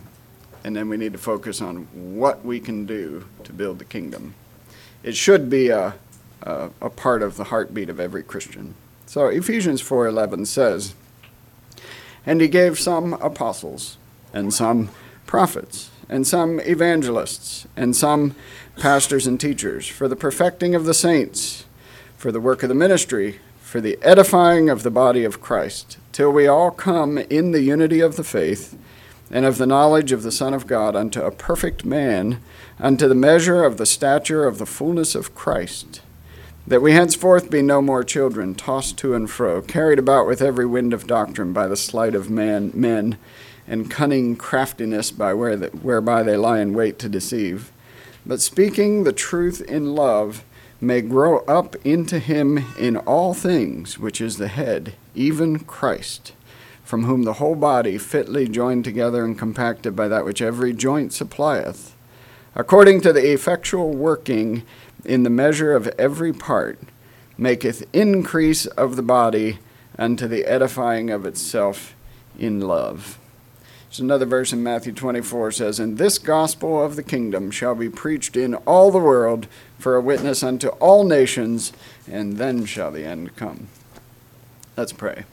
and 0.64 0.76
then 0.76 0.90
we 0.90 0.98
need 0.98 1.14
to 1.14 1.20
focus 1.20 1.62
on 1.62 1.88
what 2.18 2.46
we 2.46 2.60
can 2.60 2.86
do 2.86 3.26
to 3.44 3.54
build 3.54 3.80
the 3.80 3.86
kingdom. 3.86 4.36
It 5.04 5.16
should 5.16 5.50
be 5.50 5.70
a, 5.70 5.96
a, 6.44 6.70
a 6.82 6.90
part 6.90 7.24
of 7.24 7.38
the 7.38 7.46
heartbeat 7.46 7.90
of 7.90 8.00
every 8.00 8.24
Christian. 8.24 8.76
So 9.08 9.28
Ephesians 9.28 9.82
4:11 9.82 10.46
says, 10.46 10.94
"And 12.26 12.40
he 12.40 12.48
gave 12.48 12.80
some 12.80 13.14
apostles, 13.16 13.98
and 14.34 14.54
some 14.54 14.90
prophets, 15.26 15.90
and 16.08 16.28
some 16.28 16.60
evangelists, 16.62 17.68
and 17.76 17.96
some 17.96 18.36
pastors 18.78 19.28
and 19.28 19.40
teachers 19.40 19.88
for 19.88 20.08
the 20.08 20.16
perfecting 20.16 20.76
of 20.76 20.86
the 20.86 20.94
saints, 20.94 21.66
for 22.18 22.32
the 22.32 22.40
work 22.40 22.64
of 22.64 22.70
the 22.70 22.76
ministry, 22.76 23.40
for 23.62 23.82
the 23.82 23.98
edifying 24.02 24.70
of 24.70 24.84
the 24.84 24.92
body 24.92 25.24
of 25.24 25.42
Christ, 25.42 25.98
till 26.12 26.32
we 26.32 26.48
all 26.48 26.72
come 26.72 27.18
in 27.18 27.52
the 27.52 27.62
unity 27.62 28.00
of 28.00 28.16
the 28.16 28.24
faith." 28.24 28.78
And 29.32 29.46
of 29.46 29.58
the 29.58 29.66
knowledge 29.66 30.12
of 30.12 30.24
the 30.24 30.32
Son 30.32 30.54
of 30.54 30.68
God 30.68 30.96
unto 30.96 31.22
a 31.22 31.32
perfect 31.32 31.86
man, 31.86 32.42
unto 32.80 33.08
the 33.08 33.16
measure 33.16 33.64
of 33.64 33.78
the 33.78 33.86
stature 33.86 34.46
of 34.46 34.58
the 34.58 34.66
fullness 34.66 35.16
of 35.16 35.34
Christ, 35.34 36.02
that 36.68 36.82
we 36.82 36.92
henceforth 36.92 37.50
be 37.50 37.62
no 37.62 37.82
more 37.82 38.04
children, 38.04 38.54
tossed 38.54 38.98
to 39.00 39.14
and 39.14 39.30
fro, 39.30 39.62
carried 39.62 40.00
about 40.00 40.28
with 40.28 40.42
every 40.42 40.66
wind 40.66 40.94
of 40.94 41.08
doctrine 41.08 41.54
by 41.54 41.68
the 41.68 41.78
sleight 41.78 42.14
of 42.14 42.30
man, 42.30 42.72
men, 42.74 43.18
and 43.68 43.90
cunning 43.90 44.36
craftiness 44.36 45.12
by 45.12 45.34
where 45.34 45.56
the, 45.56 45.68
whereby 45.68 46.24
they 46.24 46.36
lie 46.36 46.60
in 46.60 46.74
wait 46.74 47.00
to 47.00 47.08
deceive, 47.08 47.72
but 48.26 48.42
speaking 48.42 49.04
the 49.04 49.14
truth 49.14 49.62
in 49.62 49.96
love, 49.96 50.44
may 50.82 51.00
grow 51.00 51.40
up 51.46 51.76
into 51.86 52.20
him 52.20 52.66
in 52.78 52.98
all 52.98 53.34
things, 53.34 53.98
which 53.98 54.20
is 54.20 54.38
the 54.38 54.48
head, 54.48 54.94
even 55.16 55.60
Christ 55.60 56.34
from 56.92 57.06
whom 57.06 57.24
the 57.24 57.36
whole 57.36 57.56
body, 57.56 57.98
fitly 57.98 58.50
joined 58.50 58.84
together 58.84 59.24
and 59.24 59.40
compacted 59.40 59.96
by 59.96 60.10
that 60.10 60.26
which 60.26 60.42
every 60.42 60.74
joint 60.74 61.14
supplieth, 61.14 61.96
according 62.54 63.00
to 63.00 63.14
the 63.14 63.32
effectual 63.32 63.92
working 63.92 64.62
in 65.06 65.24
the 65.24 65.30
measure 65.30 65.74
of 65.74 65.88
every 65.98 66.34
part, 66.34 66.78
maketh 67.38 67.88
increase 67.94 68.66
of 68.66 68.98
the 68.98 69.02
body 69.02 69.58
unto 69.98 70.28
the 70.28 70.44
edifying 70.44 71.10
of 71.10 71.26
itself 71.26 71.96
in 72.38 72.60
love. 72.60 73.18
There's 73.88 74.02
another 74.02 74.26
verse 74.26 74.52
in 74.52 74.62
Matthew 74.62 74.92
24 74.92 75.54
says, 75.54 75.80
And 75.80 75.98
this 75.98 76.20
gospel 76.20 76.84
of 76.84 76.98
the 76.98 77.04
kingdom 77.04 77.52
shall 77.52 77.74
be 77.74 77.88
preached 77.88 78.36
in 78.36 78.56
all 78.56 78.92
the 78.92 79.00
world 79.00 79.48
for 79.80 79.96
a 79.96 80.02
witness 80.02 80.44
unto 80.44 80.68
all 80.82 81.06
nations, 81.06 81.72
and 82.06 82.36
then 82.36 82.66
shall 82.66 82.92
the 82.92 83.06
end 83.06 83.38
come. 83.38 83.70
Let's 84.76 84.92
pray. 84.92 85.24